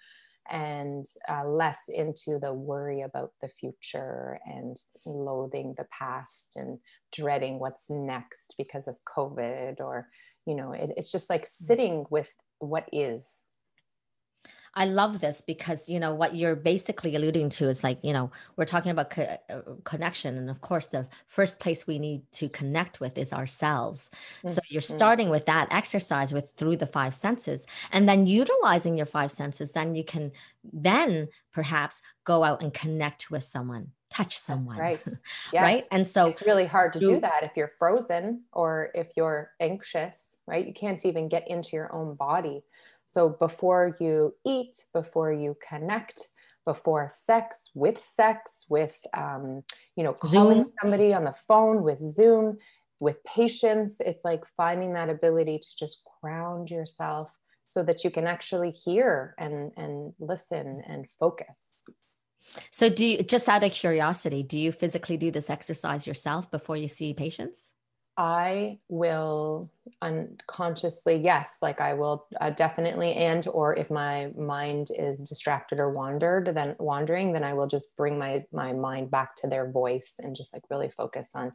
and 0.50 1.06
uh, 1.28 1.46
less 1.46 1.84
into 1.88 2.38
the 2.38 2.52
worry 2.52 3.00
about 3.00 3.32
the 3.40 3.48
future 3.48 4.38
and 4.46 4.76
loathing 5.06 5.74
the 5.78 5.86
past 5.96 6.56
and 6.56 6.78
dreading 7.12 7.58
what's 7.58 7.88
next 7.88 8.54
because 8.58 8.86
of 8.86 8.96
COVID 9.16 9.80
or, 9.80 10.08
you 10.46 10.54
know, 10.54 10.72
it, 10.72 10.90
it's 10.96 11.10
just 11.10 11.30
like 11.30 11.44
mm. 11.44 11.48
sitting 11.48 12.04
with 12.10 12.30
what 12.58 12.88
is 12.92 13.38
I 14.76 14.86
love 14.86 15.20
this 15.20 15.40
because 15.40 15.88
you 15.88 16.00
know 16.00 16.14
what 16.14 16.34
you're 16.34 16.56
basically 16.56 17.14
alluding 17.14 17.48
to 17.50 17.68
is 17.68 17.84
like 17.84 17.98
you 18.02 18.12
know 18.12 18.30
we're 18.56 18.64
talking 18.64 18.90
about 18.90 19.10
co- 19.10 19.36
uh, 19.48 19.60
connection, 19.84 20.36
and 20.36 20.50
of 20.50 20.60
course 20.60 20.86
the 20.86 21.06
first 21.26 21.60
place 21.60 21.86
we 21.86 21.98
need 21.98 22.22
to 22.32 22.48
connect 22.48 23.00
with 23.00 23.16
is 23.16 23.32
ourselves. 23.32 24.10
Mm-hmm. 24.38 24.48
So 24.48 24.60
you're 24.68 24.82
mm-hmm. 24.82 24.96
starting 24.96 25.30
with 25.30 25.46
that 25.46 25.68
exercise 25.70 26.32
with 26.32 26.50
through 26.56 26.76
the 26.76 26.86
five 26.86 27.14
senses, 27.14 27.66
and 27.92 28.08
then 28.08 28.26
utilizing 28.26 28.96
your 28.96 29.06
five 29.06 29.30
senses, 29.30 29.72
then 29.72 29.94
you 29.94 30.04
can 30.04 30.32
then 30.72 31.28
perhaps 31.52 32.02
go 32.24 32.42
out 32.42 32.62
and 32.62 32.74
connect 32.74 33.30
with 33.30 33.44
someone 33.44 33.92
touch 34.14 34.38
someone 34.38 34.78
right 34.78 35.02
yes. 35.52 35.62
right 35.62 35.84
and 35.90 36.06
so 36.06 36.26
it's 36.26 36.42
really 36.42 36.66
hard 36.66 36.92
to 36.92 37.00
do 37.00 37.18
that 37.18 37.42
if 37.42 37.50
you're 37.56 37.72
frozen 37.80 38.42
or 38.52 38.90
if 38.94 39.08
you're 39.16 39.50
anxious 39.58 40.36
right 40.46 40.68
you 40.68 40.72
can't 40.72 41.04
even 41.04 41.28
get 41.28 41.50
into 41.50 41.70
your 41.72 41.92
own 41.92 42.14
body 42.14 42.62
so 43.14 43.28
before 43.28 43.96
you 44.00 44.34
eat, 44.44 44.86
before 44.92 45.32
you 45.32 45.56
connect, 45.66 46.28
before 46.66 47.08
sex, 47.08 47.70
with 47.72 48.00
sex, 48.00 48.64
with 48.68 48.98
um, 49.16 49.62
you 49.94 50.02
know, 50.02 50.14
calling 50.14 50.64
Zoom. 50.64 50.72
somebody 50.82 51.14
on 51.14 51.22
the 51.22 51.34
phone, 51.46 51.84
with 51.84 52.00
Zoom, 52.00 52.58
with 52.98 53.22
patience, 53.22 53.98
it's 54.00 54.24
like 54.24 54.42
finding 54.56 54.94
that 54.94 55.10
ability 55.10 55.60
to 55.60 55.68
just 55.78 56.02
ground 56.20 56.72
yourself 56.72 57.30
so 57.70 57.84
that 57.84 58.02
you 58.02 58.10
can 58.10 58.26
actually 58.26 58.72
hear 58.72 59.36
and 59.38 59.70
and 59.76 60.12
listen 60.18 60.82
and 60.88 61.06
focus. 61.20 61.84
So 62.72 62.88
do 62.88 63.06
you 63.06 63.22
just 63.22 63.48
out 63.48 63.62
of 63.62 63.70
curiosity, 63.70 64.42
do 64.42 64.58
you 64.58 64.72
physically 64.72 65.16
do 65.16 65.30
this 65.30 65.50
exercise 65.50 66.04
yourself 66.04 66.50
before 66.50 66.76
you 66.76 66.88
see 66.88 67.14
patients? 67.14 67.70
I 68.16 68.80
will 68.88 69.70
unconsciously, 70.02 71.16
yes, 71.16 71.56
like 71.60 71.80
I 71.80 71.94
will 71.94 72.26
uh, 72.40 72.50
definitely, 72.50 73.14
and 73.14 73.46
or 73.48 73.76
if 73.76 73.90
my 73.90 74.30
mind 74.36 74.88
is 74.96 75.20
distracted 75.20 75.78
or 75.78 75.90
wandered, 75.90 76.54
then 76.54 76.76
wandering, 76.78 77.32
then 77.32 77.44
I 77.44 77.54
will 77.54 77.66
just 77.66 77.96
bring 77.96 78.18
my 78.18 78.44
my 78.52 78.72
mind 78.72 79.10
back 79.10 79.36
to 79.36 79.46
their 79.46 79.70
voice 79.70 80.14
and 80.18 80.36
just 80.36 80.52
like 80.52 80.62
really 80.70 80.90
focus 80.90 81.30
on 81.34 81.52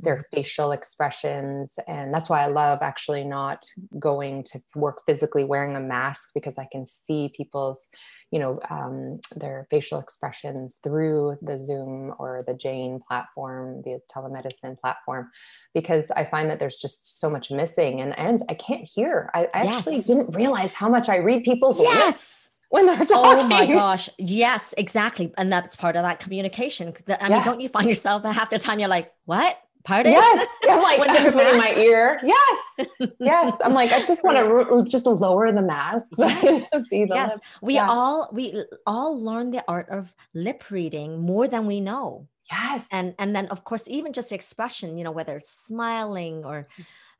their 0.00 0.16
mm-hmm. 0.16 0.36
facial 0.36 0.72
expressions. 0.72 1.74
And 1.86 2.12
that's 2.12 2.28
why 2.28 2.42
I 2.42 2.46
love 2.46 2.78
actually 2.82 3.24
not 3.24 3.64
going 3.98 4.44
to 4.44 4.62
work 4.74 5.02
physically 5.06 5.44
wearing 5.44 5.76
a 5.76 5.80
mask 5.80 6.30
because 6.34 6.58
I 6.58 6.66
can 6.70 6.84
see 6.84 7.32
people's, 7.36 7.88
you 8.30 8.38
know, 8.38 8.58
um, 8.70 9.20
their 9.36 9.66
facial 9.70 10.00
expressions 10.00 10.78
through 10.82 11.38
the 11.42 11.58
Zoom 11.58 12.14
or 12.18 12.44
the 12.46 12.54
Jane 12.54 13.00
platform, 13.06 13.82
the 13.82 14.00
telemedicine 14.14 14.78
platform, 14.78 15.30
because 15.74 16.10
I 16.10 16.24
find 16.24 16.50
that 16.50 16.58
there's 16.58 16.78
just 16.78 17.20
so 17.20 17.30
much 17.30 17.50
missing 17.64 18.02
and, 18.02 18.18
and 18.18 18.40
I 18.50 18.54
can't 18.54 18.84
hear. 18.84 19.30
I, 19.32 19.48
I 19.54 19.64
yes. 19.64 19.78
actually 19.78 20.02
didn't 20.02 20.34
realize 20.34 20.74
how 20.74 20.88
much 20.88 21.08
I 21.08 21.16
read 21.16 21.44
people's 21.44 21.80
yes. 21.80 22.06
lips 22.06 22.50
when 22.68 22.86
they're 22.86 23.06
talking. 23.06 23.46
Oh 23.46 23.48
my 23.48 23.66
gosh. 23.80 24.10
Yes, 24.18 24.74
exactly. 24.76 25.32
And 25.38 25.50
that's 25.50 25.74
part 25.76 25.96
of 25.96 26.02
that 26.02 26.20
communication. 26.20 26.88
I 27.08 27.22
mean, 27.22 27.38
yeah. 27.38 27.44
don't 27.44 27.60
you 27.60 27.70
find 27.70 27.88
yourself 27.88 28.22
half 28.40 28.50
the 28.50 28.58
time 28.58 28.80
you're 28.80 28.88
like, 28.88 29.12
what? 29.24 29.58
Pardon? 29.84 30.12
Yes. 30.12 30.48
I'm 30.70 30.82
like, 30.82 31.08
everybody 31.08 31.50
in 31.50 31.58
my 31.58 31.74
ear. 31.76 32.18
Yes. 32.22 32.88
Yes. 33.18 33.52
I'm 33.62 33.74
like, 33.74 33.92
I 33.92 34.02
just 34.02 34.24
want 34.24 34.36
to 34.38 34.90
just 34.90 35.06
lower 35.06 35.50
the 35.52 35.62
masks. 35.62 36.18
Yes. 36.18 36.66
yes. 36.90 37.38
We 37.62 37.74
yeah. 37.74 37.88
all, 37.88 38.28
we 38.32 38.64
all 38.86 39.22
learn 39.22 39.50
the 39.50 39.62
art 39.68 39.88
of 39.90 40.14
lip 40.34 40.70
reading 40.70 41.20
more 41.20 41.48
than 41.48 41.66
we 41.66 41.80
know. 41.80 42.28
Yes. 42.50 42.88
And, 42.92 43.14
and 43.18 43.36
then 43.36 43.46
of 43.48 43.64
course, 43.64 43.86
even 43.88 44.12
just 44.12 44.32
expression, 44.32 44.96
you 44.96 45.04
know, 45.04 45.12
whether 45.12 45.36
it's 45.36 45.50
smiling 45.50 46.44
or, 46.44 46.66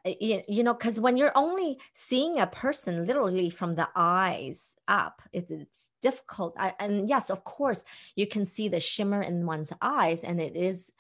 you, 0.05 0.43
you 0.49 0.63
know, 0.63 0.75
because 0.75 1.01
when 1.01 1.17
you're 1.17 1.37
only 1.37 1.79
seeing 1.95 2.39
a 2.39 2.47
person 2.47 3.07
literally 3.07 3.51
from 3.51 3.75
the 3.75 3.89
eyes 3.97 4.77
up, 4.87 5.23
it's, 5.33 5.51
it's 5.51 5.91
difficult. 6.03 6.55
I, 6.59 6.75
and 6.79 7.09
yes, 7.09 7.31
of 7.31 7.45
course, 7.45 7.85
you 8.15 8.27
can 8.27 8.45
see 8.45 8.69
the 8.69 8.81
shimmer 8.81 9.23
in 9.23 9.47
one's 9.47 9.73
eyes, 9.81 10.25
and 10.25 10.41
it 10.41 10.57
is 10.57 10.93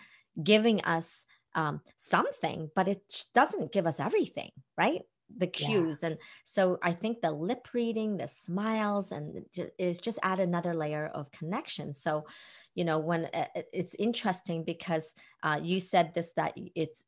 giving 0.43 0.83
us 0.85 1.27
um, 1.55 1.81
something, 1.97 2.71
but 2.75 2.89
it 2.89 3.25
doesn't 3.35 3.73
give 3.73 3.87
us 3.87 4.01
everything, 4.01 4.51
right? 4.77 5.03
The 5.39 5.47
cues. 5.47 6.01
Yeah. 6.03 6.11
And 6.11 6.19
so 6.45 6.79
I 6.83 6.93
think 6.93 7.21
the 7.21 7.31
lip 7.31 7.69
reading, 7.73 8.17
the 8.17 8.29
smiles, 8.29 9.13
and 9.13 9.45
is 9.79 10.01
just 10.01 10.19
add 10.23 10.41
another 10.41 10.75
layer 10.75 11.07
of 11.07 11.31
connection. 11.31 11.93
So, 11.93 12.27
you 12.75 12.85
know, 12.85 12.99
when 12.99 13.27
uh, 13.33 13.47
it's 13.73 13.95
interesting 13.97 14.65
because 14.65 15.15
uh, 15.43 15.61
you 15.63 15.81
said 15.81 16.13
this 16.15 16.33
that 16.33 16.55
it's 16.75 17.05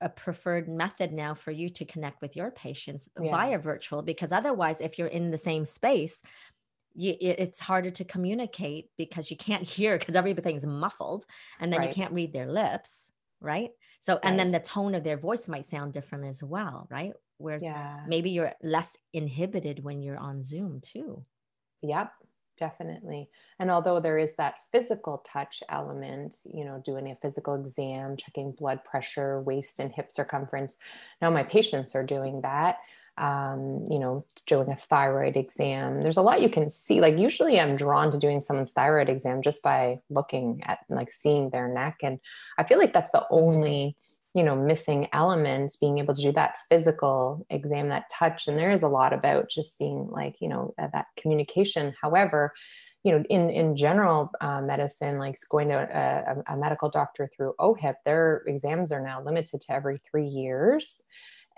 a 0.00 0.08
preferred 0.08 0.68
method 0.68 1.12
now 1.12 1.34
for 1.34 1.50
you 1.50 1.68
to 1.70 1.84
connect 1.84 2.20
with 2.20 2.36
your 2.36 2.50
patients 2.50 3.08
yeah. 3.20 3.30
via 3.30 3.58
virtual 3.58 4.02
because 4.02 4.32
otherwise 4.32 4.80
if 4.80 4.98
you're 4.98 5.08
in 5.08 5.30
the 5.30 5.38
same 5.38 5.64
space 5.64 6.22
you, 6.94 7.14
it's 7.20 7.60
harder 7.60 7.90
to 7.90 8.04
communicate 8.04 8.90
because 8.96 9.30
you 9.30 9.36
can't 9.36 9.62
hear 9.68 9.98
because 9.98 10.16
everything's 10.16 10.66
muffled 10.66 11.24
and 11.60 11.72
then 11.72 11.80
right. 11.80 11.88
you 11.88 11.94
can't 11.94 12.12
read 12.12 12.32
their 12.32 12.50
lips 12.50 13.12
right 13.40 13.70
so 14.00 14.14
right. 14.14 14.24
and 14.24 14.38
then 14.38 14.50
the 14.50 14.60
tone 14.60 14.94
of 14.94 15.04
their 15.04 15.16
voice 15.16 15.48
might 15.48 15.66
sound 15.66 15.92
different 15.92 16.24
as 16.24 16.42
well 16.42 16.86
right 16.90 17.12
whereas 17.38 17.62
yeah. 17.62 18.00
maybe 18.06 18.30
you're 18.30 18.52
less 18.62 18.96
inhibited 19.12 19.82
when 19.82 20.02
you're 20.02 20.18
on 20.18 20.42
zoom 20.42 20.80
too 20.80 21.24
yep 21.82 22.12
definitely 22.56 23.28
and 23.58 23.70
although 23.70 24.00
there 24.00 24.18
is 24.18 24.36
that 24.36 24.54
physical 24.72 25.24
touch 25.30 25.62
element 25.68 26.36
you 26.52 26.64
know 26.64 26.82
doing 26.84 27.10
a 27.10 27.16
physical 27.16 27.54
exam 27.54 28.16
checking 28.16 28.52
blood 28.52 28.82
pressure 28.84 29.40
waist 29.42 29.78
and 29.78 29.92
hip 29.92 30.12
circumference 30.12 30.76
now 31.20 31.30
my 31.30 31.42
patients 31.42 31.94
are 31.94 32.04
doing 32.04 32.40
that 32.40 32.78
um, 33.18 33.86
you 33.90 33.98
know, 33.98 34.24
doing 34.46 34.70
a 34.70 34.76
thyroid 34.76 35.36
exam. 35.36 36.02
There's 36.02 36.18
a 36.18 36.22
lot 36.22 36.42
you 36.42 36.50
can 36.50 36.68
see. 36.68 37.00
Like 37.00 37.16
usually 37.16 37.58
I'm 37.58 37.76
drawn 37.76 38.10
to 38.12 38.18
doing 38.18 38.40
someone's 38.40 38.70
thyroid 38.70 39.08
exam 39.08 39.42
just 39.42 39.62
by 39.62 40.00
looking 40.10 40.62
at 40.64 40.80
like 40.90 41.10
seeing 41.10 41.50
their 41.50 41.68
neck. 41.68 41.98
And 42.02 42.20
I 42.58 42.64
feel 42.64 42.78
like 42.78 42.92
that's 42.92 43.10
the 43.10 43.26
only, 43.30 43.96
you 44.36 44.42
know, 44.42 44.54
missing 44.54 45.08
elements 45.14 45.76
being 45.76 45.96
able 45.96 46.14
to 46.14 46.20
do 46.20 46.30
that 46.30 46.56
physical 46.68 47.46
exam, 47.48 47.88
that 47.88 48.04
touch. 48.12 48.46
And 48.46 48.58
there 48.58 48.70
is 48.70 48.82
a 48.82 48.88
lot 48.88 49.14
about 49.14 49.48
just 49.48 49.78
being 49.78 50.08
like, 50.10 50.36
you 50.42 50.48
know, 50.48 50.74
uh, 50.78 50.88
that 50.92 51.06
communication. 51.16 51.94
However, 52.02 52.52
you 53.02 53.12
know, 53.12 53.24
in 53.30 53.48
in 53.48 53.76
general 53.76 54.30
uh, 54.42 54.60
medicine, 54.60 55.18
like 55.18 55.38
going 55.50 55.68
to 55.68 55.78
a, 55.78 56.52
a 56.52 56.56
medical 56.58 56.90
doctor 56.90 57.30
through 57.34 57.54
OHIP, 57.58 57.94
their 58.04 58.42
exams 58.46 58.92
are 58.92 59.00
now 59.00 59.22
limited 59.22 59.62
to 59.62 59.72
every 59.72 59.96
three 60.10 60.28
years 60.28 61.00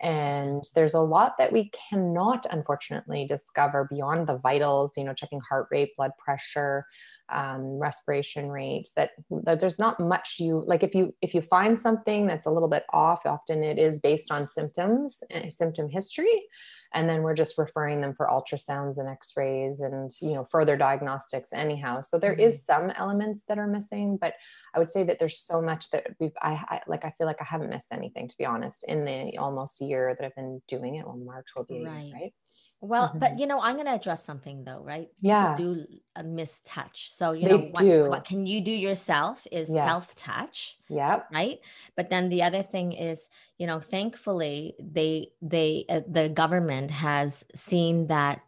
and 0.01 0.65
there's 0.75 0.95
a 0.95 1.01
lot 1.01 1.35
that 1.39 1.53
we 1.53 1.71
cannot 1.91 2.47
unfortunately 2.51 3.27
discover 3.27 3.89
beyond 3.93 4.27
the 4.27 4.39
vitals 4.39 4.93
you 4.97 5.05
know 5.05 5.15
checking 5.15 5.41
heart 5.41 5.67
rate 5.71 5.97
blood 5.97 6.13
pressure 6.19 6.87
um, 7.31 7.79
respiration 7.79 8.49
rate 8.49 8.89
that, 8.97 9.11
that 9.45 9.61
there's 9.61 9.79
not 9.79 10.01
much 10.01 10.37
you 10.39 10.65
like 10.67 10.83
if 10.83 10.95
you 10.95 11.15
if 11.21 11.35
you 11.35 11.43
find 11.43 11.79
something 11.79 12.27
that's 12.27 12.47
a 12.47 12.51
little 12.51 12.69
bit 12.69 12.85
off 12.93 13.27
often 13.27 13.63
it 13.63 13.79
is 13.79 14.01
based 14.01 14.31
on 14.31 14.47
symptoms 14.47 15.23
and 15.31 15.47
eh, 15.47 15.51
symptom 15.51 15.89
history 15.89 16.47
and 16.95 17.09
then 17.09 17.23
we're 17.23 17.35
just 17.35 17.59
referring 17.59 18.01
them 18.01 18.15
for 18.15 18.27
ultrasounds 18.27 18.99
and 18.99 19.09
x-rays 19.09 19.81
and 19.81 20.11
you 20.21 20.35
know 20.35 20.47
further 20.51 20.77
diagnostics 20.77 21.51
anyhow 21.53 22.01
so 22.01 22.19
there 22.19 22.33
mm-hmm. 22.33 22.41
is 22.43 22.65
some 22.65 22.91
elements 22.91 23.45
that 23.49 23.59
are 23.59 23.67
missing 23.67 24.17
but 24.21 24.35
i 24.75 24.79
would 24.79 24.89
say 24.89 25.03
that 25.05 25.19
there's 25.19 25.39
so 25.39 25.61
much 25.61 25.91
that 25.91 26.07
we've 26.19 26.33
I, 26.41 26.53
I, 26.69 26.81
like 26.87 27.05
i 27.05 27.13
feel 27.19 27.27
like 27.27 27.41
i 27.41 27.45
haven't 27.45 27.71
missed 27.71 27.93
anything 27.93 28.29
to 28.29 28.37
be 28.39 28.47
honest 28.47 28.85
in 28.87 29.05
the 29.05 29.39
almost 29.39 29.81
year 29.81 30.15
that 30.19 30.25
i've 30.25 30.37
been 30.37 30.63
doing 30.69 30.97
it 30.97 31.07
well 31.07 31.17
march 31.17 31.49
will 31.57 31.65
be 31.65 31.85
right, 31.85 32.11
right? 32.15 32.33
Well, 32.81 33.09
mm-hmm. 33.09 33.19
but 33.19 33.39
you 33.39 33.47
know, 33.47 33.61
I'm 33.61 33.75
going 33.75 33.87
to 33.87 33.95
address 33.95 34.25
something 34.25 34.63
though, 34.65 34.81
right? 34.83 35.09
People 35.17 35.29
yeah. 35.29 35.55
do 35.57 35.85
a 36.15 36.23
mistouch. 36.23 37.09
So, 37.11 37.33
you 37.33 37.43
they 37.43 37.49
know, 37.49 37.71
what, 37.73 38.11
what, 38.11 38.25
can 38.25 38.47
you 38.47 38.61
do 38.61 38.71
yourself 38.71 39.47
is 39.51 39.71
yes. 39.71 39.85
self 39.85 40.15
touch. 40.15 40.79
Yeah. 40.89 41.23
Right. 41.33 41.59
But 41.97 42.09
then 42.09 42.29
the 42.29 42.45
other 42.45 42.63
thing 42.63 42.93
is, 42.93 43.29
you 43.59 43.67
know, 43.67 43.81
thankfully 43.81 44.75
they, 44.79 45.31
they, 45.43 45.87
uh, 45.89 46.01
the 46.09 46.29
government 46.29 46.91
has 46.93 47.45
seen 47.55 48.07
that, 48.09 48.43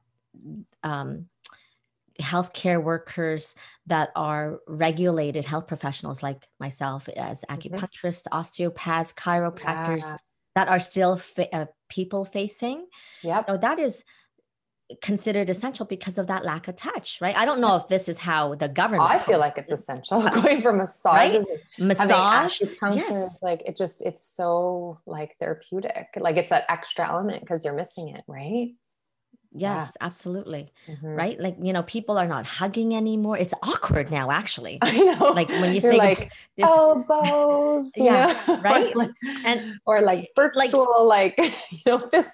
um, 0.84 1.26
healthcare 2.20 2.82
workers 2.82 3.54
that 3.86 4.10
are 4.14 4.60
regulated 4.68 5.44
health 5.44 5.66
professionals 5.66 6.22
like 6.22 6.46
myself 6.60 7.08
as 7.08 7.42
mm-hmm. 7.42 7.54
acupuncturists, 7.56 8.24
mm-hmm. 8.24 8.38
osteopaths, 8.38 9.12
chiropractors 9.14 10.02
yeah. 10.02 10.16
that 10.54 10.68
are 10.68 10.78
still 10.78 11.16
fa- 11.16 11.52
uh, 11.54 11.66
people 11.88 12.24
facing. 12.24 12.86
Yeah. 13.22 13.38
You 13.38 13.54
know, 13.54 13.58
that 13.58 13.78
is 13.78 14.04
considered 15.02 15.50
essential 15.50 15.86
because 15.86 16.18
of 16.18 16.26
that 16.26 16.44
lack 16.44 16.68
of 16.68 16.76
touch, 16.76 17.20
right? 17.20 17.36
I 17.36 17.44
don't 17.44 17.60
know 17.60 17.76
if 17.76 17.88
this 17.88 18.08
is 18.08 18.18
how 18.18 18.54
the 18.54 18.68
government. 18.68 19.08
I 19.08 19.18
feel 19.18 19.38
like 19.38 19.56
it's 19.56 19.70
essential 19.70 20.22
going 20.42 20.62
for 20.62 20.72
massage, 20.72 21.36
right? 21.36 21.46
massage, 21.78 22.60
yes. 22.92 23.38
like 23.42 23.62
it 23.66 23.76
just 23.76 24.02
it's 24.02 24.24
so 24.24 24.98
like 25.06 25.36
therapeutic, 25.38 26.08
like 26.16 26.36
it's 26.36 26.50
that 26.50 26.64
extra 26.68 27.08
element 27.08 27.40
because 27.40 27.64
you're 27.64 27.74
missing 27.74 28.08
it, 28.08 28.24
right? 28.26 28.72
Yes, 29.52 29.96
yeah. 30.00 30.06
absolutely. 30.06 30.68
Mm-hmm. 30.86 31.06
Right? 31.06 31.40
Like, 31.40 31.56
you 31.60 31.72
know, 31.72 31.82
people 31.82 32.18
are 32.18 32.26
not 32.26 32.46
hugging 32.46 32.94
anymore. 32.94 33.36
It's 33.36 33.54
awkward 33.62 34.10
now, 34.10 34.30
actually. 34.30 34.78
I 34.82 34.96
know. 34.96 35.32
Like 35.32 35.48
when 35.48 35.74
you 35.74 35.80
You're 35.80 35.92
say 35.92 35.98
like 35.98 36.32
this 36.56 36.68
elbows, 36.68 37.90
yeah, 37.96 38.60
right? 38.62 38.94
like, 38.94 39.10
and 39.44 39.80
or 39.86 40.02
like 40.02 40.28
virtual, 40.36 41.04
like, 41.04 41.36
like 41.38 41.54
you 41.70 41.80
know, 41.86 42.08
fist 42.08 42.30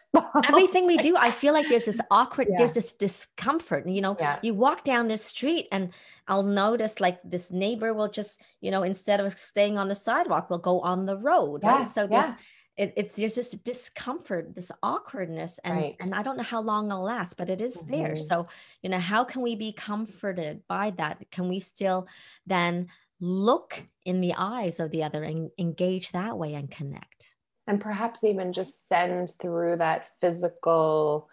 Everything 0.49 0.87
we 0.87 0.99
do, 0.99 1.17
I 1.17 1.31
feel 1.31 1.53
like 1.53 1.69
there's 1.69 1.87
this 1.87 2.01
awkward, 2.11 2.49
yeah. 2.51 2.59
there's 2.59 2.75
this 2.75 2.93
discomfort. 2.93 3.89
You 3.89 4.01
know, 4.03 4.17
yeah. 4.19 4.39
you 4.43 4.55
walk 4.55 4.85
down 4.85 5.09
this 5.09 5.25
street 5.25 5.69
and 5.73 5.91
I'll 6.29 6.43
notice 6.43 7.01
like 7.01 7.19
this 7.25 7.51
neighbor 7.51 7.95
will 7.95 8.09
just, 8.09 8.43
you 8.61 8.71
know, 8.71 8.83
instead 8.83 9.21
of 9.21 9.39
staying 9.39 9.79
on 9.79 9.89
the 9.89 9.95
sidewalk, 9.95 10.51
will 10.51 10.59
go 10.59 10.81
on 10.81 11.07
the 11.07 11.17
road. 11.17 11.63
Right. 11.63 11.87
So 11.87 12.07
there's 12.07 12.35
it, 12.77 12.93
it, 12.97 13.17
there's 13.17 13.35
this 13.35 13.51
discomfort 13.51 14.55
this 14.55 14.71
awkwardness 14.83 15.59
and 15.65 15.75
right. 15.75 15.97
and 16.01 16.15
i 16.15 16.23
don't 16.23 16.37
know 16.37 16.43
how 16.43 16.61
long 16.61 16.87
it'll 16.87 17.03
last 17.03 17.37
but 17.37 17.51
it 17.51 17.61
is 17.61 17.77
mm-hmm. 17.79 17.91
there 17.91 18.17
so 18.17 18.47
you 18.83 18.91
know 18.91 18.99
how 18.99 19.25
can 19.25 19.43
we 19.43 19.57
be 19.57 19.73
comforted 19.73 20.63
by 20.69 20.91
that 20.93 21.25
can 21.31 21.49
we 21.49 21.59
still 21.59 22.07
then 22.47 22.89
look 23.21 23.83
in 24.05 24.21
the 24.21 24.35
eyes 24.37 24.79
of 24.79 24.91
the 24.91 25.03
other 25.03 25.23
and 25.23 25.51
engage 25.59 26.13
that 26.13 26.37
way 26.37 26.55
and 26.55 26.71
connect 26.71 27.35
and 27.67 27.81
perhaps 27.81 28.23
even 28.25 28.53
just 28.53 28.89
send 28.89 29.31
through 29.41 29.77
that 29.77 30.09
physical 30.21 31.29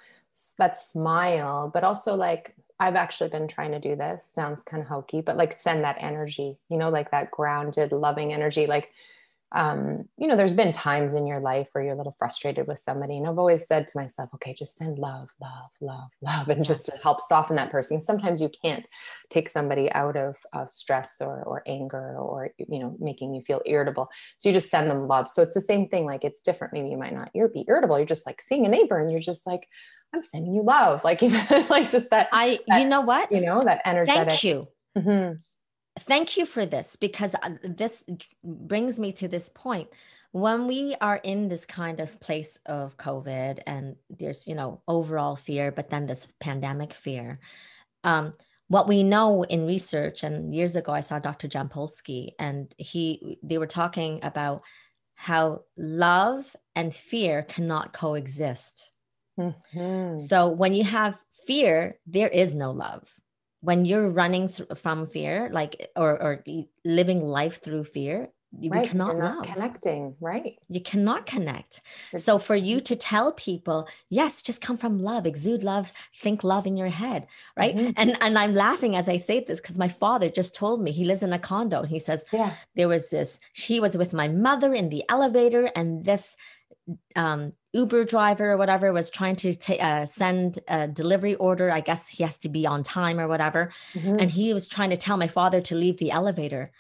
that 0.58 0.78
smile 0.78 1.70
but 1.74 1.84
also 1.84 2.16
like 2.16 2.56
I've 2.80 2.96
actually 2.96 3.30
been 3.30 3.48
trying 3.48 3.72
to 3.72 3.80
do 3.80 3.96
this. 3.96 4.26
Sounds 4.26 4.62
kind 4.64 4.82
of 4.82 4.90
hokey, 4.90 5.22
but 5.22 5.38
like 5.38 5.54
send 5.54 5.86
that 5.86 5.96
energy, 6.00 6.58
you 6.70 6.78
know, 6.78 6.90
like 6.90 7.12
that 7.12 7.32
grounded, 7.32 7.94
loving 7.94 8.34
energy. 8.34 8.66
Like 8.66 8.92
um, 9.54 10.10
you 10.18 10.28
know, 10.28 10.36
there's 10.36 10.54
been 10.54 10.72
times 10.72 11.14
in 11.14 11.28
your 11.28 11.40
life 11.40 11.68
where 11.72 11.84
you're 11.84 11.94
a 11.94 11.98
little 11.98 12.16
frustrated 12.18 12.68
with 12.68 12.80
somebody. 12.80 13.18
And 13.18 13.28
I've 13.28 13.38
always 13.38 13.68
said 13.68 13.88
to 13.88 13.98
myself, 13.98 14.30
okay, 14.36 14.54
just 14.54 14.76
send 14.76 14.98
love, 14.98 15.30
love, 15.40 15.70
love, 15.80 16.10
love, 16.22 16.50
and 16.50 16.66
just 16.66 16.88
to 16.88 16.94
help 17.04 17.22
soften 17.22 17.56
that 17.58 17.72
person. 17.72 18.02
Sometimes 18.02 18.42
you 18.42 18.50
can't 18.64 18.86
take 19.30 19.48
somebody 19.48 19.92
out 19.92 20.18
of, 20.18 20.38
of 20.54 20.74
stress 20.74 21.18
or, 21.22 21.44
or 21.44 21.62
anger 21.68 22.18
or, 22.18 22.50
you 22.58 22.80
know, 22.80 22.96
making 23.00 23.36
you 23.36 23.44
feel 23.46 23.62
irritable. 23.68 24.10
So 24.40 24.50
you 24.50 24.54
just 24.54 24.72
send 24.72 24.90
them 24.90 25.08
love. 25.08 25.30
So 25.30 25.44
it's 25.44 25.56
the 25.56 25.62
same 25.62 25.88
thing. 25.88 26.06
Like 26.06 26.24
it's 26.24 26.42
different. 26.42 26.74
Maybe 26.74 26.90
you 26.90 26.98
might 26.98 27.14
not 27.14 27.32
be 27.32 27.66
irritable. 27.68 28.00
You're 28.00 28.08
just 28.08 28.26
like 28.26 28.42
seeing 28.42 28.66
a 28.66 28.70
neighbor 28.70 29.00
and 29.00 29.12
you're 29.12 29.22
just 29.22 29.46
like, 29.46 29.68
I'm 30.16 30.22
sending 30.24 30.56
you 30.56 30.64
love. 30.64 31.02
Like, 31.04 31.22
even 31.22 31.68
like 31.70 31.92
just 31.92 32.10
that. 32.10 32.30
I, 32.32 32.60
that, 32.68 32.82
you 32.82 32.88
know 32.88 33.02
what? 33.02 33.32
You 33.32 33.42
know, 33.42 33.64
that 33.64 33.82
energetic. 33.86 34.30
Thank 34.30 34.44
you. 34.44 34.68
Mm-hmm 34.98 35.34
thank 36.00 36.38
you 36.38 36.46
for 36.46 36.66
this 36.66 36.96
because 36.96 37.36
uh, 37.36 37.56
this 37.64 38.06
brings 38.44 39.00
me 39.00 39.12
to 39.14 39.28
this 39.28 39.50
point. 39.50 39.90
When 40.32 40.66
we 40.66 40.96
are 41.00 41.18
in 41.18 41.48
this 41.48 41.66
kind 41.66 42.00
of 42.00 42.20
place 42.20 42.58
of 42.66 42.98
covid 42.98 43.60
and 43.68 43.96
there's 44.10 44.48
you 44.48 44.56
know 44.56 44.82
overall 44.88 45.36
fear 45.36 45.72
but 45.72 45.92
then 45.92 46.08
this 46.08 46.28
pandemic 46.40 46.92
fear 46.92 47.38
um, 48.04 48.34
what 48.68 48.88
we 48.88 49.04
know 49.04 49.44
in 49.44 49.68
research 49.68 50.24
and 50.24 50.56
years 50.56 50.76
ago 50.76 50.92
i 50.92 51.02
saw 51.02 51.20
dr 51.20 51.48
jampolsky 51.48 52.32
and 52.40 52.74
he 52.80 53.38
they 53.44 53.60
were 53.60 53.68
talking 53.68 54.20
about 54.24 54.64
how 55.16 55.62
love 55.78 56.56
and 56.76 56.92
fear 56.92 57.44
cannot 57.44 57.94
coexist. 57.94 58.90
Mm-hmm. 59.40 60.18
so 60.18 60.48
when 60.48 60.74
you 60.74 60.84
have 60.84 61.24
fear 61.46 62.00
there 62.08 62.28
is 62.28 62.56
no 62.56 62.72
love 62.72 63.12
when 63.64 63.86
you're 63.86 64.10
running 64.10 64.50
th- 64.50 64.70
from 64.76 65.08
fear 65.08 65.50
like 65.52 65.90
or 65.96 66.22
or 66.22 66.44
living 66.84 67.22
life 67.22 67.62
through 67.62 67.84
fear 67.84 68.30
you 68.60 68.70
right, 68.70 68.88
cannot 68.88 69.18
love. 69.18 69.46
connecting 69.46 70.16
right. 70.20 70.60
You 70.70 70.82
cannot 70.82 71.26
connect. 71.26 71.82
So 72.16 72.38
for 72.38 72.56
you 72.56 72.80
to 72.82 72.96
tell 72.96 73.32
people 73.32 73.88
yes 74.10 74.42
just 74.42 74.62
come 74.62 74.78
from 74.78 75.02
love 75.02 75.26
exude 75.26 75.64
love 75.64 75.92
think 76.18 76.44
love 76.44 76.68
in 76.68 76.78
your 76.78 76.90
head 76.90 77.28
right? 77.58 77.76
Mm-hmm. 77.76 77.92
and 77.98 78.18
and 78.22 78.38
i'm 78.38 78.54
laughing 78.54 78.96
as 78.96 79.10
i 79.10 79.18
say 79.18 79.44
this 79.44 79.60
because 79.60 79.80
my 79.80 79.88
father 79.88 80.30
just 80.30 80.54
told 80.56 80.82
me 80.82 80.92
he 80.92 81.06
lives 81.06 81.24
in 81.24 81.34
a 81.34 81.40
condo 81.40 81.80
and 81.80 81.90
he 81.90 82.00
says 82.00 82.26
yeah. 82.32 82.54
There 82.76 82.88
was 82.88 83.10
this 83.10 83.40
he 83.54 83.80
was 83.80 83.98
with 83.98 84.14
my 84.14 84.28
mother 84.28 84.74
in 84.74 84.90
the 84.90 85.04
elevator 85.10 85.70
and 85.76 86.06
this 86.06 86.36
um, 87.16 87.54
Uber 87.74 88.06
driver 88.06 88.52
or 88.52 88.58
whatever 88.58 88.92
was 88.94 89.10
trying 89.10 89.36
to 89.38 89.54
t- 89.54 89.80
uh, 89.80 90.06
send 90.06 90.60
a 90.68 90.88
delivery 90.88 91.36
order. 91.36 91.72
I 91.72 91.82
guess 91.82 92.08
he 92.08 92.24
has 92.24 92.38
to 92.40 92.50
be 92.50 92.66
on 92.66 92.84
time 92.84 93.20
or 93.20 93.28
whatever. 93.28 93.72
Mm-hmm. 93.94 94.20
And 94.20 94.32
he 94.32 94.54
was 94.54 94.68
trying 94.68 94.90
to 94.92 94.98
tell 94.98 95.18
my 95.18 95.28
father 95.28 95.62
to 95.62 95.76
leave 95.76 95.98
the 95.98 96.12
elevator 96.12 96.72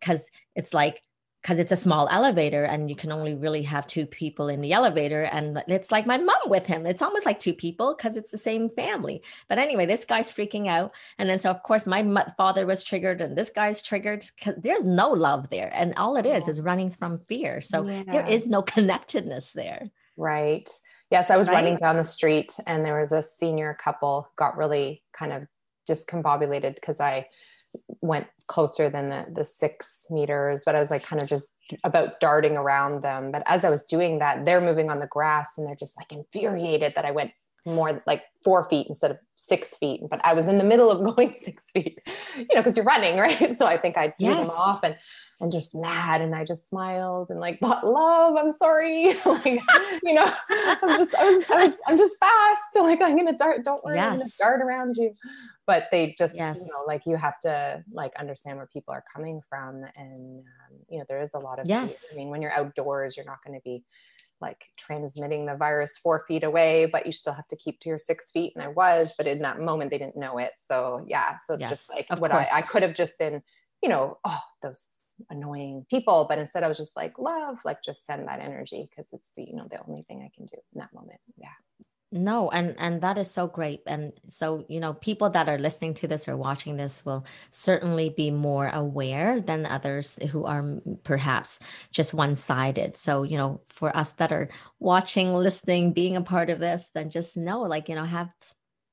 because 0.00 0.30
it's 0.54 0.74
like 0.74 1.02
because 1.42 1.58
it's 1.58 1.72
a 1.72 1.76
small 1.76 2.08
elevator 2.10 2.64
and 2.64 2.88
you 2.88 2.94
can 2.94 3.10
only 3.10 3.34
really 3.34 3.62
have 3.62 3.84
two 3.86 4.06
people 4.06 4.48
in 4.48 4.60
the 4.60 4.72
elevator 4.72 5.24
and 5.24 5.62
it's 5.66 5.90
like 5.90 6.06
my 6.06 6.16
mom 6.16 6.36
with 6.46 6.66
him. 6.66 6.86
It's 6.86 7.02
almost 7.02 7.26
like 7.26 7.40
two 7.40 7.52
people 7.52 7.94
because 7.96 8.16
it's 8.16 8.30
the 8.30 8.38
same 8.38 8.70
family. 8.70 9.22
But 9.48 9.58
anyway 9.58 9.84
this 9.84 10.04
guy's 10.04 10.30
freaking 10.30 10.68
out. 10.68 10.92
And 11.18 11.28
then 11.28 11.40
so 11.40 11.50
of 11.50 11.62
course 11.64 11.84
my 11.84 12.04
father 12.36 12.64
was 12.64 12.84
triggered 12.84 13.20
and 13.20 13.36
this 13.36 13.50
guy's 13.50 13.82
triggered 13.82 14.24
because 14.36 14.54
there's 14.62 14.84
no 14.84 15.10
love 15.10 15.50
there. 15.50 15.72
And 15.74 15.94
all 15.96 16.16
it 16.16 16.26
is 16.26 16.46
is 16.46 16.62
running 16.62 16.90
from 16.90 17.18
fear. 17.18 17.60
So 17.60 17.86
yeah. 17.88 18.04
there 18.06 18.26
is 18.28 18.46
no 18.46 18.62
connectedness 18.62 19.52
there. 19.52 19.90
Right. 20.16 20.70
Yes 21.10 21.28
i 21.28 21.36
was 21.36 21.48
right? 21.48 21.54
running 21.54 21.76
down 21.76 21.96
the 21.96 22.04
street 22.04 22.56
and 22.66 22.86
there 22.86 22.98
was 23.00 23.12
a 23.12 23.20
senior 23.20 23.76
couple 23.82 24.30
got 24.36 24.56
really 24.56 25.02
kind 25.12 25.32
of 25.32 25.46
discombobulated 25.86 26.74
because 26.74 27.00
i 27.00 27.26
went 28.00 28.26
closer 28.52 28.90
than 28.90 29.08
the, 29.08 29.24
the 29.32 29.44
six 29.44 30.06
meters, 30.10 30.62
but 30.66 30.74
I 30.74 30.78
was 30.78 30.90
like 30.90 31.02
kind 31.02 31.22
of 31.22 31.26
just 31.26 31.46
about 31.84 32.20
darting 32.20 32.58
around 32.58 33.02
them. 33.02 33.32
But 33.32 33.42
as 33.46 33.64
I 33.64 33.70
was 33.70 33.82
doing 33.82 34.18
that, 34.18 34.44
they're 34.44 34.60
moving 34.60 34.90
on 34.90 35.00
the 35.00 35.06
grass 35.06 35.48
and 35.56 35.66
they're 35.66 35.74
just 35.74 35.96
like 35.96 36.12
infuriated 36.12 36.92
that 36.94 37.06
I 37.06 37.12
went 37.12 37.30
more 37.64 38.02
like 38.06 38.24
four 38.44 38.68
feet 38.68 38.88
instead 38.88 39.10
of 39.10 39.16
six 39.36 39.74
feet. 39.76 40.02
But 40.10 40.20
I 40.22 40.34
was 40.34 40.48
in 40.48 40.58
the 40.58 40.64
middle 40.64 40.90
of 40.90 41.02
going 41.16 41.34
six 41.34 41.64
feet, 41.72 41.98
you 42.36 42.46
know, 42.52 42.56
because 42.56 42.76
you're 42.76 42.84
running, 42.84 43.18
right? 43.18 43.56
So 43.56 43.64
I 43.64 43.78
think 43.78 43.96
I 43.96 44.10
threw 44.10 44.28
yes. 44.28 44.48
them 44.48 44.56
off 44.58 44.80
and 44.82 44.96
and 45.42 45.52
just 45.52 45.74
mad. 45.74 46.20
And 46.20 46.34
I 46.34 46.44
just 46.44 46.68
smiled 46.68 47.30
and 47.30 47.40
like, 47.40 47.58
but 47.60 47.86
love, 47.86 48.36
I'm 48.38 48.50
sorry. 48.50 49.14
like, 49.26 49.60
you 50.02 50.14
know, 50.14 50.32
I'm 50.50 50.98
just, 50.98 51.14
I 51.14 51.30
was, 51.30 51.50
I 51.50 51.66
was, 51.66 51.74
I'm 51.86 51.98
just 51.98 52.16
fast. 52.18 52.60
Like, 52.76 53.02
I'm 53.02 53.18
to 53.26 53.32
dart, 53.32 53.64
don't 53.64 53.82
worry, 53.84 53.96
yes. 53.96 54.12
I'm 54.12 54.28
to 54.28 54.34
dart 54.38 54.62
around 54.62 54.96
you. 54.96 55.12
But 55.66 55.88
they 55.92 56.14
just, 56.18 56.36
yes. 56.36 56.60
you 56.60 56.66
know, 56.66 56.84
like 56.86 57.06
you 57.06 57.16
have 57.16 57.38
to 57.40 57.84
like 57.92 58.12
understand 58.18 58.56
where 58.56 58.68
people 58.72 58.94
are 58.94 59.04
coming 59.14 59.40
from. 59.48 59.84
And, 59.96 60.40
um, 60.40 60.78
you 60.88 60.98
know, 60.98 61.04
there 61.08 61.20
is 61.20 61.34
a 61.34 61.38
lot 61.38 61.58
of, 61.58 61.68
yes. 61.68 62.06
I 62.12 62.16
mean, 62.16 62.30
when 62.30 62.42
you're 62.42 62.52
outdoors, 62.52 63.16
you're 63.16 63.26
not 63.26 63.38
going 63.44 63.58
to 63.58 63.62
be 63.62 63.84
like 64.40 64.66
transmitting 64.76 65.46
the 65.46 65.56
virus 65.56 65.96
four 65.96 66.24
feet 66.26 66.42
away, 66.42 66.86
but 66.86 67.06
you 67.06 67.12
still 67.12 67.32
have 67.32 67.46
to 67.48 67.56
keep 67.56 67.78
to 67.80 67.88
your 67.88 67.98
six 67.98 68.30
feet. 68.30 68.52
And 68.56 68.64
I 68.64 68.68
was, 68.68 69.14
but 69.16 69.26
in 69.26 69.40
that 69.42 69.60
moment, 69.60 69.90
they 69.90 69.98
didn't 69.98 70.16
know 70.16 70.38
it. 70.38 70.52
So 70.66 71.04
yeah. 71.06 71.38
So 71.46 71.54
it's 71.54 71.62
yes, 71.62 71.70
just 71.70 71.90
like 71.90 72.20
what 72.20 72.32
I, 72.32 72.44
I 72.52 72.62
could 72.62 72.82
have 72.82 72.94
just 72.94 73.18
been, 73.18 73.42
you 73.82 73.88
know, 73.88 74.18
oh, 74.24 74.40
those 74.62 74.88
annoying 75.30 75.84
people 75.90 76.26
but 76.28 76.38
instead 76.38 76.64
i 76.64 76.68
was 76.68 76.78
just 76.78 76.96
like 76.96 77.18
love 77.18 77.58
like 77.64 77.82
just 77.82 78.06
send 78.06 78.26
that 78.26 78.40
energy 78.40 78.88
because 78.90 79.12
it's 79.12 79.32
the 79.36 79.44
you 79.44 79.54
know 79.54 79.66
the 79.70 79.80
only 79.88 80.02
thing 80.02 80.20
i 80.22 80.30
can 80.34 80.46
do 80.46 80.56
in 80.74 80.80
that 80.80 80.92
moment. 80.92 81.20
Yeah. 81.36 81.48
No 82.14 82.50
and 82.50 82.74
and 82.78 83.00
that 83.00 83.16
is 83.16 83.30
so 83.30 83.46
great 83.46 83.80
and 83.86 84.12
so 84.28 84.66
you 84.68 84.80
know 84.80 84.92
people 84.92 85.30
that 85.30 85.48
are 85.48 85.56
listening 85.56 85.94
to 85.94 86.06
this 86.06 86.28
or 86.28 86.36
watching 86.36 86.76
this 86.76 87.06
will 87.06 87.24
certainly 87.50 88.10
be 88.10 88.30
more 88.30 88.68
aware 88.68 89.40
than 89.40 89.64
others 89.64 90.18
who 90.30 90.44
are 90.44 90.62
perhaps 91.04 91.58
just 91.90 92.12
one-sided. 92.12 92.96
So 92.98 93.22
you 93.22 93.38
know 93.38 93.62
for 93.66 93.96
us 93.96 94.12
that 94.12 94.30
are 94.30 94.50
watching 94.78 95.32
listening 95.32 95.94
being 95.94 96.16
a 96.16 96.20
part 96.22 96.50
of 96.50 96.58
this 96.58 96.90
then 96.94 97.08
just 97.08 97.38
know 97.38 97.62
like 97.62 97.88
you 97.88 97.94
know 97.94 98.04
have 98.04 98.28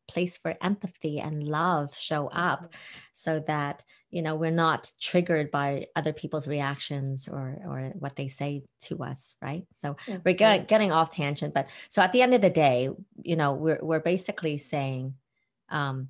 place 0.10 0.38
for 0.38 0.58
empathy 0.62 1.20
and 1.20 1.44
love 1.44 1.96
show 1.96 2.28
up 2.30 2.64
mm-hmm. 2.64 2.76
so 3.14 3.40
that 3.46 3.84
you 4.10 4.24
know 4.24 4.36
we're 4.36 4.60
not 4.68 4.92
triggered 5.00 5.52
by 5.52 5.86
other 5.96 6.12
people's 6.12 6.48
reactions 6.48 7.28
or 7.28 7.62
or 7.66 7.92
what 8.00 8.16
they 8.16 8.28
say 8.28 8.64
to 8.82 9.04
us 9.04 9.36
right 9.42 9.66
so 9.72 9.94
mm-hmm. 9.94 10.18
we're 10.26 10.34
get, 10.34 10.68
getting 10.68 10.92
off 10.92 11.12
tangent 11.12 11.54
but 11.54 11.68
so 11.90 12.02
at 12.02 12.12
the 12.12 12.24
end 12.24 12.34
of 12.34 12.42
the 12.42 12.50
day 12.50 12.90
you 13.22 13.36
know 13.36 13.54
we're 13.54 13.80
we're 13.84 14.00
basically 14.00 14.58
saying 14.58 15.14
um 15.70 16.10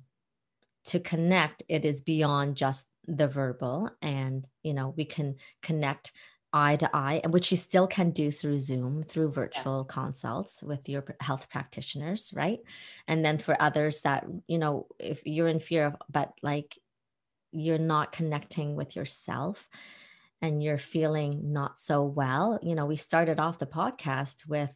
to 0.86 0.98
connect 0.98 1.62
it 1.68 1.84
is 1.84 2.00
beyond 2.00 2.56
just 2.56 2.88
the 3.06 3.28
verbal 3.28 3.90
and 4.00 4.48
you 4.62 4.72
know 4.72 4.94
we 4.96 5.04
can 5.04 5.36
connect 5.62 6.12
eye 6.52 6.76
to 6.76 6.90
eye, 6.94 7.20
and 7.22 7.32
which 7.32 7.50
you 7.50 7.56
still 7.56 7.86
can 7.86 8.10
do 8.10 8.30
through 8.30 8.58
Zoom, 8.58 9.02
through 9.02 9.30
virtual 9.30 9.86
yes. 9.86 9.94
consults 9.94 10.62
with 10.62 10.88
your 10.88 11.04
health 11.20 11.48
practitioners, 11.50 12.32
right? 12.34 12.60
And 13.06 13.24
then 13.24 13.38
for 13.38 13.60
others 13.60 14.02
that, 14.02 14.26
you 14.46 14.58
know, 14.58 14.86
if 14.98 15.26
you're 15.26 15.48
in 15.48 15.60
fear 15.60 15.86
of, 15.86 15.96
but 16.10 16.32
like 16.42 16.78
you're 17.52 17.78
not 17.78 18.12
connecting 18.12 18.76
with 18.76 18.96
yourself 18.96 19.68
and 20.42 20.62
you're 20.62 20.78
feeling 20.78 21.52
not 21.52 21.78
so 21.78 22.02
well, 22.02 22.58
you 22.62 22.74
know, 22.74 22.86
we 22.86 22.96
started 22.96 23.38
off 23.38 23.58
the 23.58 23.66
podcast 23.66 24.48
with 24.48 24.74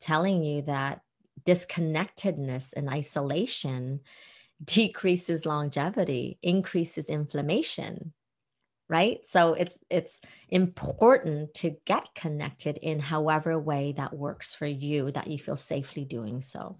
telling 0.00 0.42
you 0.42 0.62
that 0.62 1.00
disconnectedness 1.44 2.72
and 2.72 2.88
isolation 2.88 4.00
decreases 4.64 5.44
longevity, 5.44 6.38
increases 6.42 7.10
inflammation, 7.10 8.12
right? 8.88 9.18
So 9.24 9.54
it's 9.54 9.78
it's 9.90 10.20
important 10.48 11.54
to 11.54 11.76
get 11.84 12.14
connected 12.14 12.78
in 12.78 12.98
however 12.98 13.58
way 13.58 13.94
that 13.96 14.14
works 14.14 14.54
for 14.54 14.66
you 14.66 15.10
that 15.12 15.26
you 15.26 15.38
feel 15.38 15.56
safely 15.56 16.04
doing 16.04 16.40
so. 16.40 16.78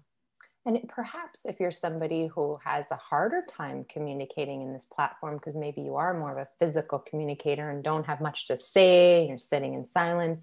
And 0.65 0.85
perhaps 0.89 1.45
if 1.45 1.61
you're 1.61 1.71
somebody 1.71 2.27
who 2.27 2.59
has 2.65 2.91
a 2.91 2.97
harder 2.97 3.41
time 3.49 3.85
communicating 3.87 4.61
in 4.61 4.73
this 4.73 4.85
platform 4.85 5.37
because 5.37 5.55
maybe 5.55 5.81
you 5.81 5.95
are 5.95 6.13
more 6.13 6.33
of 6.33 6.37
a 6.37 6.49
physical 6.59 6.99
communicator 6.99 7.69
and 7.69 7.81
don't 7.81 8.05
have 8.05 8.19
much 8.19 8.47
to 8.47 8.57
say 8.57 9.25
you're 9.27 9.37
sitting 9.37 9.75
in 9.75 9.87
silence 9.87 10.41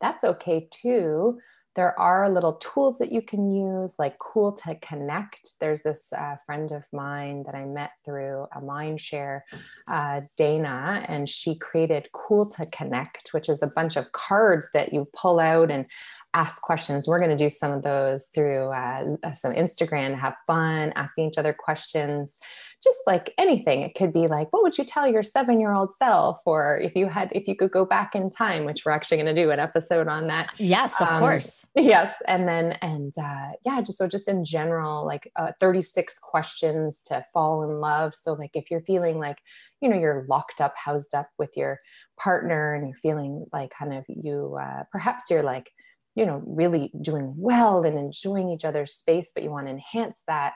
that's 0.00 0.24
okay 0.24 0.68
too 0.70 1.38
there 1.76 1.98
are 1.98 2.28
little 2.28 2.54
tools 2.54 2.98
that 2.98 3.12
you 3.12 3.22
can 3.22 3.54
use, 3.54 3.94
like 3.98 4.18
Cool 4.18 4.52
to 4.52 4.74
Connect. 4.76 5.52
There's 5.60 5.82
this 5.82 6.12
uh, 6.12 6.36
friend 6.44 6.72
of 6.72 6.82
mine 6.92 7.44
that 7.44 7.54
I 7.54 7.64
met 7.64 7.92
through 8.04 8.46
a 8.54 8.60
Mindshare, 8.60 9.42
uh, 9.86 10.22
Dana, 10.36 11.04
and 11.08 11.28
she 11.28 11.56
created 11.56 12.08
Cool 12.12 12.46
to 12.50 12.66
Connect, 12.66 13.32
which 13.32 13.48
is 13.48 13.62
a 13.62 13.68
bunch 13.68 13.96
of 13.96 14.10
cards 14.12 14.70
that 14.74 14.92
you 14.92 15.08
pull 15.14 15.38
out 15.38 15.70
and 15.70 15.86
ask 16.34 16.62
questions. 16.62 17.08
We're 17.08 17.18
going 17.18 17.30
to 17.30 17.36
do 17.36 17.50
some 17.50 17.72
of 17.72 17.82
those 17.82 18.26
through 18.34 18.68
uh, 18.68 19.16
some 19.32 19.52
Instagram, 19.52 20.18
have 20.18 20.36
fun, 20.46 20.92
asking 20.94 21.28
each 21.28 21.38
other 21.38 21.52
questions, 21.52 22.38
just 22.82 22.98
like 23.06 23.34
anything. 23.36 23.82
It 23.82 23.94
could 23.94 24.12
be 24.12 24.26
like, 24.26 24.52
what 24.52 24.62
would 24.62 24.78
you 24.78 24.84
tell 24.84 25.08
your 25.08 25.22
seven 25.22 25.60
year 25.60 25.72
old 25.72 25.94
self? 25.96 26.38
Or 26.46 26.78
if 26.78 26.94
you 26.94 27.08
had, 27.08 27.30
if 27.32 27.48
you 27.48 27.56
could 27.56 27.72
go 27.72 27.84
back 27.84 28.14
in 28.14 28.30
time, 28.30 28.64
which 28.64 28.84
we're 28.84 28.92
actually 28.92 29.16
going 29.16 29.34
to 29.34 29.42
do 29.42 29.50
an 29.50 29.58
episode 29.58 30.06
on 30.06 30.28
that. 30.28 30.54
Yes, 30.58 31.00
of 31.00 31.08
um, 31.08 31.18
course. 31.18 31.66
Yes. 31.74 32.14
And 32.26 32.46
then, 32.46 32.72
and 32.80 33.12
uh, 33.18 33.52
yeah, 33.66 33.80
just 33.80 33.98
so 33.98 34.06
just 34.06 34.28
in 34.28 34.44
general, 34.44 35.04
like 35.04 35.30
uh, 35.36 35.52
36 35.58 36.18
questions 36.20 37.00
to 37.06 37.24
fall 37.32 37.64
in 37.64 37.80
love. 37.80 38.14
So, 38.14 38.34
like, 38.34 38.52
if 38.54 38.70
you're 38.70 38.82
feeling 38.82 39.18
like, 39.18 39.38
you 39.80 39.88
know, 39.88 39.98
you're 39.98 40.24
locked 40.28 40.60
up, 40.60 40.74
housed 40.76 41.14
up 41.14 41.28
with 41.38 41.56
your 41.56 41.80
partner 42.18 42.74
and 42.74 42.86
you're 42.86 42.96
feeling 42.96 43.46
like 43.52 43.72
kind 43.76 43.94
of 43.94 44.04
you, 44.08 44.56
uh, 44.60 44.84
perhaps 44.92 45.30
you're 45.30 45.42
like, 45.42 45.72
you 46.20 46.26
know 46.26 46.42
really 46.44 46.92
doing 47.00 47.32
well 47.34 47.82
and 47.82 47.98
enjoying 47.98 48.50
each 48.50 48.66
other's 48.66 48.92
space 48.92 49.32
but 49.34 49.42
you 49.42 49.50
want 49.50 49.66
to 49.66 49.72
enhance 49.72 50.18
that 50.28 50.52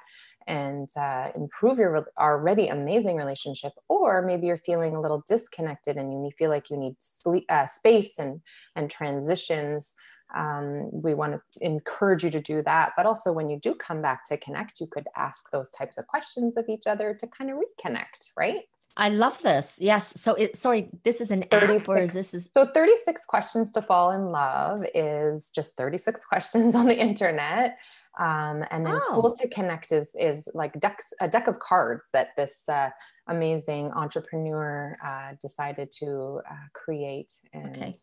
and 0.47 0.91
uh, 0.95 1.31
improve 1.35 1.79
your 1.79 2.07
already 2.19 2.69
amazing 2.69 3.17
relationship 3.17 3.73
or 3.89 4.21
maybe 4.21 4.47
you're 4.47 4.59
feeling 4.59 4.95
a 4.95 5.01
little 5.01 5.25
disconnected 5.27 5.97
and 5.97 6.13
you 6.13 6.31
feel 6.39 6.51
like 6.51 6.69
you 6.69 6.77
need 6.77 6.95
sleep, 6.99 7.47
uh, 7.49 7.65
space 7.65 8.19
and 8.19 8.43
and 8.77 8.91
transitions 8.91 9.95
um, 10.35 10.91
we 10.93 11.15
want 11.15 11.33
to 11.33 11.41
encourage 11.61 12.25
you 12.25 12.31
to 12.31 12.41
do 12.41 12.61
that. 12.63 12.93
But 12.97 13.07
also 13.07 13.31
when 13.31 13.49
you 13.49 13.59
do 13.61 13.75
come 13.75 14.03
back 14.03 14.25
to 14.27 14.37
connect 14.37 14.81
you 14.81 14.87
could 14.87 15.07
ask 15.17 15.51
those 15.51 15.71
types 15.71 15.97
of 15.97 16.07
questions 16.09 16.59
of 16.59 16.67
each 16.69 16.87
other 16.87 17.15
to 17.15 17.27
kind 17.27 17.51
of 17.51 17.57
reconnect 17.57 18.29
right 18.37 18.65
I 18.97 19.09
love 19.09 19.41
this. 19.43 19.79
Yes. 19.81 20.13
So 20.21 20.35
it 20.35 20.57
sorry, 20.57 20.89
this 21.03 21.21
is 21.21 21.31
an 21.31 21.45
app 21.53 21.89
or 21.89 21.99
is 21.99 22.13
this 22.13 22.33
is 22.33 22.49
so 22.55 22.67
36 22.67 23.27
questions 23.27 23.73
to 23.73 23.83
fall 23.83 24.13
in 24.13 24.27
love 24.27 24.85
is 24.95 25.51
just 25.51 25.77
36 25.77 26.25
questions 26.31 26.75
on 26.75 26.87
the 26.87 26.99
internet. 26.99 27.79
Um, 28.19 28.65
and 28.71 28.87
then 28.87 28.95
oh. 28.95 29.21
cool 29.21 29.37
to 29.37 29.49
connect 29.49 29.91
is 29.91 30.15
is 30.19 30.49
like 30.55 30.79
decks 30.79 31.13
a 31.21 31.27
deck 31.27 31.49
of 31.49 31.59
cards 31.59 32.09
that 32.13 32.29
this 32.37 32.69
uh, 32.69 32.91
amazing 33.27 33.91
entrepreneur 33.91 34.97
uh, 35.05 35.33
decided 35.43 35.91
to 35.99 36.41
uh, 36.49 36.55
create 36.73 37.33
and 37.53 37.77
okay. 37.77 37.97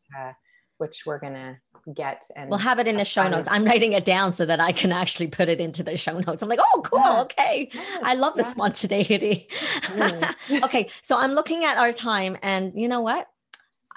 Which 0.82 1.04
we're 1.06 1.20
gonna 1.20 1.60
get 1.94 2.24
and 2.36 2.50
we'll 2.50 2.60
have 2.60 2.80
it 2.80 2.88
in 2.88 2.98
the 2.98 3.06
show 3.06 3.28
notes. 3.28 3.48
I'm 3.52 3.66
writing 3.66 3.94
it 3.94 4.06
down 4.06 4.32
so 4.32 4.46
that 4.46 4.60
I 4.60 4.72
can 4.72 4.92
actually 4.92 5.28
put 5.28 5.48
it 5.48 5.60
into 5.60 5.84
the 5.84 5.96
show 5.96 6.20
notes. 6.20 6.42
I'm 6.42 6.50
like, 6.50 6.60
oh, 6.60 6.82
cool, 6.84 7.00
yeah. 7.00 7.22
okay. 7.22 7.70
I 8.04 8.16
love 8.16 8.36
the 8.36 8.42
yeah. 8.42 8.48
spontaneity. 8.48 9.48
Mm. 9.82 10.64
okay, 10.64 10.90
so 11.02 11.18
I'm 11.18 11.34
looking 11.34 11.64
at 11.64 11.78
our 11.78 11.92
time, 11.92 12.38
and 12.42 12.74
you 12.76 12.88
know 12.88 13.02
what? 13.02 13.28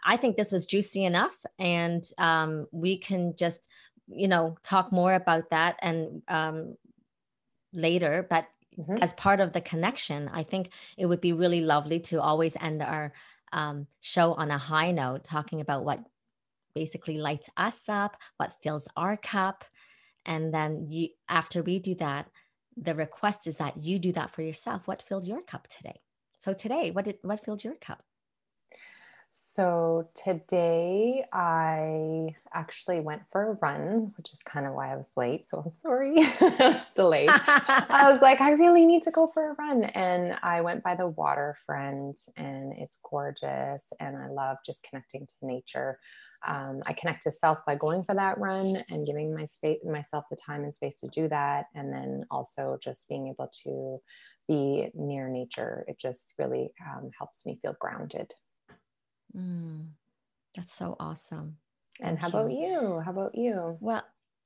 I 0.05 0.17
think 0.19 0.37
this 0.37 0.53
was 0.53 0.67
juicy 0.67 1.05
enough, 1.05 1.35
and 1.59 2.05
um, 2.19 2.67
we 2.71 2.99
can 2.99 3.35
just, 3.37 3.69
you 4.07 4.29
know, 4.29 4.57
talk 4.63 4.93
more 4.93 5.15
about 5.15 5.51
that 5.51 5.77
and 5.81 6.23
um, 6.29 6.77
later. 7.73 8.27
But 8.29 8.47
mm-hmm. 8.79 8.99
as 9.01 9.15
part 9.15 9.41
of 9.41 9.53
the 9.53 9.63
connection, 9.63 10.29
I 10.33 10.43
think 10.43 10.71
it 10.99 11.07
would 11.07 11.23
be 11.23 11.33
really 11.33 11.63
lovely 11.63 12.01
to 12.01 12.21
always 12.21 12.57
end 12.61 12.83
our 12.83 13.15
um, 13.53 13.87
show 14.01 14.35
on 14.35 14.51
a 14.51 14.59
high 14.59 14.91
note, 14.91 15.25
talking 15.25 15.61
about 15.61 15.85
what 15.85 16.05
basically 16.75 17.19
lights 17.19 17.49
us 17.57 17.89
up, 17.89 18.17
what 18.37 18.53
fills 18.63 18.89
our 18.97 19.17
cup. 19.17 19.65
And 20.27 20.53
then 20.53 20.87
you 20.89 21.09
after 21.29 21.63
we 21.63 21.79
do 21.79 21.95
that, 21.97 22.29
the 22.77 22.95
request 22.95 23.47
is 23.47 23.59
that 23.59 23.77
you 23.77 23.99
do 23.99 24.13
that 24.13 24.31
for 24.31 24.43
yourself. 24.43 24.89
What 24.89 25.03
filled 25.03 25.27
your 25.27 25.43
cup 25.43 25.69
today? 25.69 26.01
So 26.39 26.53
today, 26.53 26.91
what 26.91 27.05
did 27.05 27.19
what 27.23 27.45
filled 27.45 27.65
your 27.65 27.75
cup? 27.75 28.03
So 29.37 30.09
today 30.15 31.25
I 31.33 32.37
actually 32.53 33.01
went 33.01 33.23
for 33.33 33.51
a 33.51 33.53
run, 33.55 34.13
which 34.17 34.33
is 34.33 34.41
kind 34.45 34.65
of 34.65 34.75
why 34.75 34.93
I 34.93 34.97
was 34.97 35.11
late. 35.17 35.49
So 35.49 35.59
I'm 35.59 35.73
sorry 35.81 36.15
I 36.19 36.71
was 36.73 36.87
delayed. 36.95 37.31
I 37.31 38.09
was 38.09 38.21
like, 38.23 38.41
I 38.41 38.53
really 38.53 38.87
need 38.87 39.03
to 39.03 39.11
go 39.11 39.27
for 39.27 39.51
a 39.51 39.55
run. 39.55 39.85
And 39.85 40.39
I 40.45 40.61
went 40.61 40.85
by 40.85 40.95
the 40.95 41.09
waterfront 41.09 42.21
and 42.37 42.75
it's 42.79 42.99
gorgeous. 43.03 43.93
And 43.99 44.17
I 44.17 44.29
love 44.29 44.59
just 44.65 44.85
connecting 44.85 45.27
to 45.27 45.47
nature 45.47 45.99
um, 46.47 46.83
I 46.87 46.93
connect 46.93 47.23
to 47.25 47.31
self 47.31 47.59
by 47.67 47.75
going 47.75 48.05
for 48.05 48.15
that 48.15 48.39
run 48.39 48.83
and 48.89 49.07
giving 49.07 49.35
my 49.35 49.45
space 49.45 49.79
myself 49.85 50.25
the 50.31 50.37
time 50.37 50.65
and 50.65 50.75
space 50.75 50.97
to 51.01 51.09
do 51.09 51.29
that, 51.29 51.67
and 51.75 51.93
then 51.93 52.25
also 52.31 52.79
just 52.83 53.09
being 53.09 53.29
able 53.29 53.51
to 53.65 53.99
be 54.49 54.91
near 54.95 55.29
nature. 55.29 55.85
It 55.89 55.99
just 55.99 56.35
really 56.39 56.73
um, 56.85 57.11
helps 57.19 57.47
me 57.47 57.59
feel 57.63 57.77
grounded. 57.81 58.35
Mm, 59.37 59.89
that's 60.55 60.75
so 60.75 60.97
awesome. 61.01 61.57
Thank 61.99 62.09
and 62.09 62.19
how 62.19 62.29
you. 62.29 62.35
about 62.35 62.53
you? 62.53 63.01
How 63.01 63.11
about 63.11 63.35
you? 63.35 63.79
Well, 63.81 64.03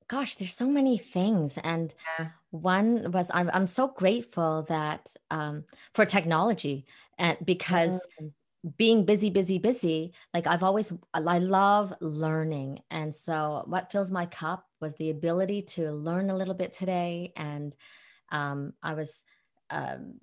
gosh, 0.09 0.37
there's 0.37 0.55
so 0.55 0.69
many 0.69 0.99
things, 0.99 1.59
and 1.59 1.95
yeah. 2.19 2.29
one 2.51 3.11
was 3.13 3.31
I'm 3.35 3.51
I'm 3.53 3.67
so 3.67 3.89
grateful 3.89 4.63
that 4.69 5.15
um, 5.31 5.65
for 5.95 6.05
technology 6.05 6.87
and 7.19 7.39
because. 7.45 8.07
Mm 8.21 8.33
being 8.77 9.05
busy 9.05 9.31
busy 9.31 9.59
busy 9.59 10.13
like 10.35 10.47
i've 10.49 10.65
always 10.65 10.93
i 11.15 11.39
love 11.39 11.95
learning 12.01 12.81
and 12.91 13.15
so 13.15 13.63
what 13.67 13.91
fills 13.93 14.11
my 14.11 14.27
cup 14.27 14.65
was 14.81 14.95
the 14.97 15.11
ability 15.11 15.63
to 15.63 15.93
learn 15.93 16.29
a 16.29 16.37
little 16.37 16.55
bit 16.55 16.73
today 16.73 17.33
and 17.37 17.77
um, 18.33 18.73
i 18.83 18.95
was 18.95 19.23
um, 19.71 20.15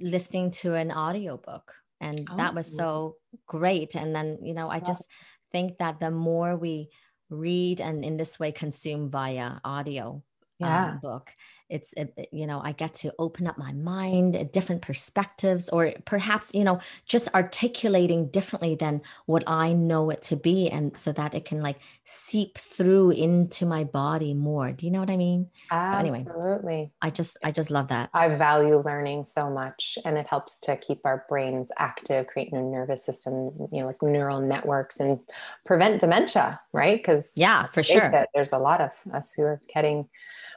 listening 0.00 0.50
to 0.50 0.74
an 0.74 0.90
audiobook 0.90 1.72
and 2.00 2.20
oh. 2.30 2.36
that 2.36 2.54
was 2.54 2.74
oh. 2.74 2.76
so 2.76 3.16
great 3.46 3.94
and 3.94 4.14
then 4.14 4.38
you 4.42 4.54
know 4.54 4.68
i 4.68 4.80
just 4.80 5.06
think 5.52 5.78
that 5.78 6.00
the 6.00 6.10
more 6.10 6.56
we 6.56 6.88
read 7.30 7.80
and 7.80 8.04
in 8.04 8.16
this 8.16 8.40
way 8.40 8.50
consume 8.50 9.08
via 9.08 9.60
audio 9.64 10.22
um, 10.60 10.68
yeah. 10.68 10.86
um, 10.86 10.98
book 11.00 11.30
it's 11.68 11.94
you 12.30 12.46
know 12.46 12.60
i 12.62 12.72
get 12.72 12.94
to 12.94 13.12
open 13.18 13.46
up 13.46 13.56
my 13.56 13.72
mind 13.72 14.36
uh, 14.36 14.44
different 14.52 14.82
perspectives 14.82 15.68
or 15.70 15.92
perhaps 16.04 16.52
you 16.54 16.64
know 16.64 16.78
just 17.06 17.32
articulating 17.34 18.28
differently 18.28 18.74
than 18.74 19.00
what 19.26 19.42
i 19.46 19.72
know 19.72 20.10
it 20.10 20.22
to 20.22 20.36
be 20.36 20.68
and 20.70 20.96
so 20.96 21.12
that 21.12 21.34
it 21.34 21.44
can 21.44 21.62
like 21.62 21.78
seep 22.04 22.58
through 22.58 23.10
into 23.10 23.66
my 23.66 23.84
body 23.84 24.34
more. 24.34 24.72
Do 24.72 24.86
you 24.86 24.92
know 24.92 25.00
what 25.00 25.10
i 25.10 25.16
mean? 25.16 25.48
Absolutely 25.70 26.24
so 26.24 26.40
anyway, 26.40 26.90
i 27.00 27.10
just 27.10 27.36
i 27.42 27.50
just 27.50 27.70
love 27.70 27.88
that. 27.88 28.10
I 28.12 28.28
value 28.28 28.82
learning 28.84 29.24
so 29.24 29.50
much 29.50 29.98
and 30.04 30.18
it 30.18 30.26
helps 30.28 30.60
to 30.60 30.76
keep 30.76 31.00
our 31.04 31.24
brains 31.28 31.72
active 31.78 32.26
create 32.26 32.52
new 32.52 32.62
nervous 32.62 33.04
system 33.04 33.52
you 33.72 33.80
know 33.80 33.86
like 33.86 34.02
neural 34.02 34.40
networks 34.40 35.00
and 35.00 35.18
prevent 35.64 36.00
dementia 36.00 36.60
right? 36.72 36.98
Because 36.98 37.32
yeah 37.36 37.66
for 37.68 37.82
sure. 37.82 38.04
it, 38.04 38.28
there's 38.34 38.52
a 38.52 38.58
lot 38.58 38.80
of 38.80 38.90
us 39.12 39.32
who 39.34 39.42
are 39.42 39.60
getting 39.72 40.08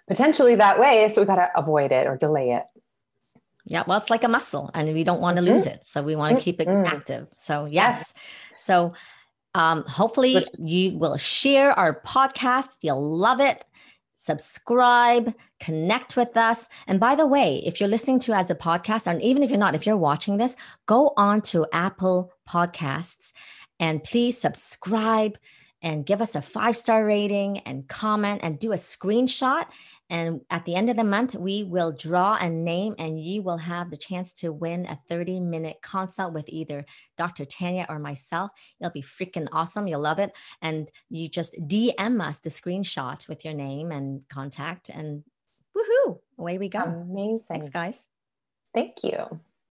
potentially 0.08 0.56
that 0.56 0.80
way. 0.80 1.08
So 1.08 1.22
we 1.22 1.26
got 1.28 1.36
to 1.36 1.50
avoid 1.56 1.92
it 1.92 2.08
or 2.08 2.18
delay 2.18 2.52
it. 2.52 2.64
Yeah, 3.66 3.84
well, 3.86 3.98
it's 3.98 4.10
like 4.10 4.24
a 4.24 4.30
muscle, 4.30 4.72
and 4.74 4.94
we 4.94 5.04
don't 5.04 5.20
want 5.20 5.38
to 5.38 5.44
mm-hmm. 5.44 5.54
lose 5.54 5.66
it, 5.66 5.84
so 5.84 6.02
we 6.02 6.16
want 6.16 6.38
to 6.38 6.44
keep 6.44 6.62
it 6.62 6.70
mm-hmm. 6.70 6.88
active. 6.88 7.28
So 7.36 7.66
yes, 7.66 8.14
so 8.56 8.94
um, 9.54 9.84
hopefully 9.84 10.46
you 10.58 10.98
will 10.98 11.18
share 11.18 11.74
our 11.74 12.02
podcast. 12.02 12.78
You'll 12.82 13.18
love 13.18 13.42
it. 13.42 13.66
Subscribe, 14.20 15.34
connect 15.60 16.16
with 16.16 16.38
us. 16.38 16.70
And 16.88 17.00
by 17.00 17.16
the 17.16 17.28
way, 17.28 17.62
if 17.66 17.80
you're 17.80 17.90
listening 17.90 18.20
to 18.22 18.34
as 18.34 18.50
a 18.50 18.56
podcast, 18.56 19.06
and 19.06 19.22
even 19.22 19.44
if 19.44 19.50
you're 19.50 19.60
not, 19.60 19.76
if 19.76 19.86
you're 19.86 19.98
watching 19.98 20.38
this, 20.38 20.56
go 20.86 21.14
on 21.18 21.42
to 21.42 21.68
Apple 21.72 22.34
Podcasts 22.50 23.32
and 23.80 24.04
please 24.04 24.38
subscribe 24.38 25.38
and 25.88 26.06
give 26.06 26.22
us 26.22 26.36
a 26.36 26.42
five 26.42 26.76
star 26.76 27.06
rating 27.06 27.60
and 27.60 27.88
comment 27.88 28.42
and 28.44 28.60
do 28.60 28.74
a 28.74 28.76
screenshot. 28.76 29.66
And 30.10 30.42
at 30.50 30.66
the 30.66 30.76
end 30.76 30.90
of 30.90 30.98
the 30.98 31.04
month, 31.06 31.34
we 31.34 31.64
will 31.64 31.94
draw 31.94 32.36
a 32.36 32.50
name 32.50 32.94
and 33.00 33.18
you 33.22 33.42
will 33.42 33.58
have 33.58 33.90
the 33.90 33.96
chance 33.96 34.34
to 34.34 34.52
win 34.52 34.86
a 34.86 35.00
30 35.08 35.40
minute 35.40 35.78
consult 35.82 36.34
with 36.34 36.50
either 36.50 36.86
Dr. 37.16 37.46
Tanya 37.46 37.86
or 37.88 38.00
myself. 38.00 38.52
It'll 38.82 38.92
be 38.92 39.02
freaking 39.02 39.48
awesome. 39.54 39.88
You'll 39.88 40.02
love 40.02 40.20
it. 40.20 40.36
And 40.62 40.92
you 41.10 41.30
just 41.30 41.56
DM 41.70 42.22
us 42.22 42.42
the 42.42 42.50
screenshot 42.50 43.26
with 43.30 43.46
your 43.46 43.54
name 43.54 43.94
and 43.94 44.28
contact, 44.28 44.90
and 44.90 45.24
woohoo, 45.76 46.20
away 46.38 46.58
we 46.58 46.68
go. 46.68 46.80
Amazing. 46.80 47.46
Thanks, 47.48 47.70
guys. 47.70 48.06
Thank 48.74 49.06
you. 49.06 49.40